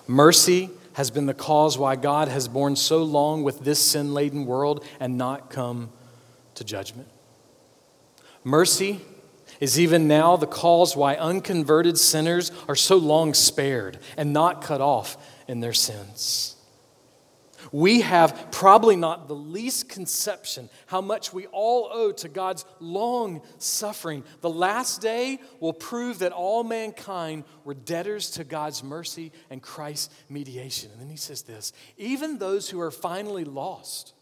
Mercy 0.06 0.70
has 0.98 1.12
been 1.12 1.26
the 1.26 1.32
cause 1.32 1.78
why 1.78 1.94
God 1.94 2.26
has 2.26 2.48
borne 2.48 2.74
so 2.74 3.04
long 3.04 3.44
with 3.44 3.60
this 3.60 3.78
sin 3.78 4.14
laden 4.14 4.46
world 4.46 4.84
and 4.98 5.16
not 5.16 5.48
come 5.48 5.90
to 6.56 6.64
judgment. 6.64 7.06
Mercy 8.42 9.00
is 9.60 9.78
even 9.78 10.08
now 10.08 10.36
the 10.36 10.48
cause 10.48 10.96
why 10.96 11.14
unconverted 11.14 11.96
sinners 11.98 12.50
are 12.66 12.74
so 12.74 12.96
long 12.96 13.32
spared 13.32 14.00
and 14.16 14.32
not 14.32 14.60
cut 14.60 14.80
off 14.80 15.16
in 15.46 15.60
their 15.60 15.72
sins. 15.72 16.56
We 17.72 18.00
have 18.02 18.50
probably 18.50 18.96
not 18.96 19.28
the 19.28 19.34
least 19.34 19.88
conception 19.88 20.68
how 20.86 21.00
much 21.00 21.32
we 21.32 21.46
all 21.46 21.88
owe 21.92 22.12
to 22.12 22.28
God's 22.28 22.64
long 22.80 23.42
suffering. 23.58 24.24
The 24.40 24.50
last 24.50 25.00
day 25.00 25.40
will 25.60 25.72
prove 25.72 26.20
that 26.20 26.32
all 26.32 26.64
mankind 26.64 27.44
were 27.64 27.74
debtors 27.74 28.30
to 28.32 28.44
God's 28.44 28.82
mercy 28.82 29.32
and 29.50 29.62
Christ's 29.62 30.14
mediation. 30.28 30.90
And 30.92 31.00
then 31.00 31.10
he 31.10 31.16
says 31.16 31.42
this 31.42 31.72
even 31.96 32.38
those 32.38 32.68
who 32.68 32.80
are 32.80 32.90
finally 32.90 33.44
lost 33.44 34.14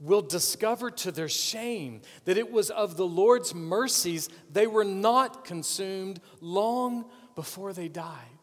will 0.00 0.22
discover 0.22 0.90
to 0.90 1.12
their 1.12 1.28
shame 1.28 2.02
that 2.24 2.36
it 2.36 2.50
was 2.50 2.70
of 2.70 2.96
the 2.96 3.06
Lord's 3.06 3.54
mercies 3.54 4.28
they 4.50 4.66
were 4.66 4.84
not 4.84 5.44
consumed 5.44 6.20
long 6.40 7.04
before 7.34 7.72
they 7.72 7.88
died. 7.88 8.33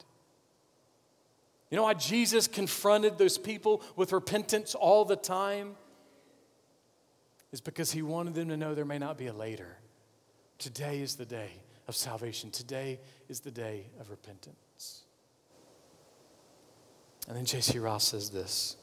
You 1.71 1.77
know 1.77 1.83
why 1.83 1.93
Jesus 1.93 2.47
confronted 2.47 3.17
those 3.17 3.37
people 3.37 3.81
with 3.95 4.11
repentance 4.11 4.75
all 4.75 5.05
the 5.05 5.15
time? 5.15 5.77
Is 7.53 7.61
because 7.61 7.91
he 7.91 8.01
wanted 8.01 8.35
them 8.35 8.49
to 8.49 8.57
know 8.57 8.75
there 8.75 8.85
may 8.85 8.99
not 8.99 9.17
be 9.17 9.27
a 9.27 9.33
later. 9.33 9.77
Today 10.57 10.99
is 10.99 11.15
the 11.15 11.25
day 11.25 11.49
of 11.87 11.95
salvation, 11.95 12.51
today 12.51 12.99
is 13.29 13.39
the 13.39 13.51
day 13.51 13.85
of 13.99 14.09
repentance. 14.09 15.03
And 17.27 17.37
then 17.37 17.45
J.C. 17.45 17.79
Ryle 17.79 17.99
says 17.99 18.29
this 18.29 18.75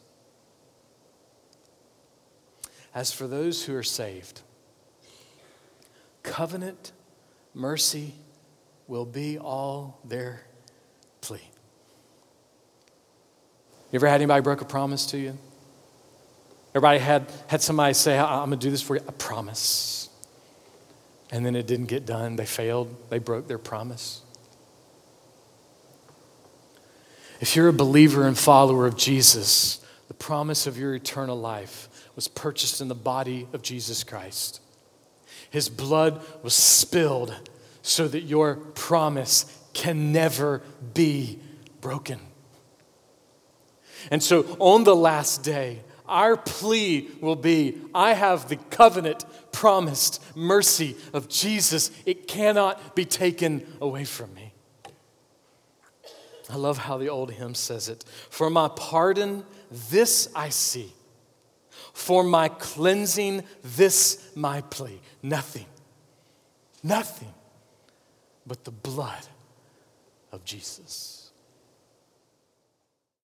As 2.94 3.12
for 3.12 3.26
those 3.26 3.64
who 3.64 3.74
are 3.76 3.82
saved, 3.82 4.40
covenant 6.22 6.92
mercy 7.52 8.14
will 8.86 9.06
be 9.06 9.38
all 9.38 10.00
their 10.04 10.42
plea. 11.20 11.50
You 13.90 13.96
ever 13.96 14.08
had 14.08 14.16
anybody 14.16 14.42
broke 14.42 14.60
a 14.60 14.66
promise 14.66 15.06
to 15.06 15.18
you? 15.18 15.38
Everybody 16.74 16.98
had, 16.98 17.32
had 17.46 17.62
somebody 17.62 17.94
say, 17.94 18.18
I'm 18.18 18.50
going 18.50 18.58
to 18.58 18.66
do 18.66 18.70
this 18.70 18.82
for 18.82 18.96
you. 18.96 19.02
I 19.08 19.12
promise. 19.12 20.10
And 21.30 21.44
then 21.44 21.56
it 21.56 21.66
didn't 21.66 21.86
get 21.86 22.04
done. 22.04 22.36
They 22.36 22.46
failed. 22.46 22.94
They 23.08 23.18
broke 23.18 23.48
their 23.48 23.58
promise. 23.58 24.22
If 27.40 27.56
you're 27.56 27.68
a 27.68 27.72
believer 27.72 28.26
and 28.26 28.36
follower 28.36 28.86
of 28.86 28.96
Jesus, 28.96 29.84
the 30.08 30.14
promise 30.14 30.66
of 30.66 30.76
your 30.76 30.94
eternal 30.94 31.38
life 31.38 31.88
was 32.16 32.28
purchased 32.28 32.80
in 32.80 32.88
the 32.88 32.94
body 32.94 33.46
of 33.52 33.62
Jesus 33.62 34.04
Christ. 34.04 34.60
His 35.50 35.68
blood 35.68 36.20
was 36.42 36.52
spilled 36.52 37.34
so 37.82 38.08
that 38.08 38.22
your 38.22 38.56
promise 38.56 39.56
can 39.72 40.12
never 40.12 40.62
be 40.94 41.38
broken. 41.80 42.18
And 44.10 44.22
so 44.22 44.56
on 44.58 44.84
the 44.84 44.96
last 44.96 45.42
day, 45.42 45.80
our 46.06 46.36
plea 46.36 47.08
will 47.20 47.36
be 47.36 47.78
I 47.94 48.14
have 48.14 48.48
the 48.48 48.56
covenant 48.56 49.24
promised 49.52 50.22
mercy 50.36 50.96
of 51.12 51.28
Jesus. 51.28 51.90
It 52.06 52.26
cannot 52.26 52.94
be 52.94 53.04
taken 53.04 53.66
away 53.80 54.04
from 54.04 54.32
me. 54.34 54.52
I 56.50 56.56
love 56.56 56.78
how 56.78 56.96
the 56.96 57.08
old 57.08 57.32
hymn 57.32 57.54
says 57.54 57.88
it. 57.88 58.04
For 58.30 58.48
my 58.48 58.68
pardon, 58.68 59.44
this 59.90 60.28
I 60.34 60.48
see. 60.48 60.92
For 61.92 62.24
my 62.24 62.48
cleansing, 62.48 63.42
this 63.62 64.30
my 64.34 64.62
plea. 64.62 65.00
Nothing, 65.22 65.66
nothing 66.82 67.34
but 68.46 68.64
the 68.64 68.70
blood 68.70 69.26
of 70.32 70.44
Jesus. 70.44 71.17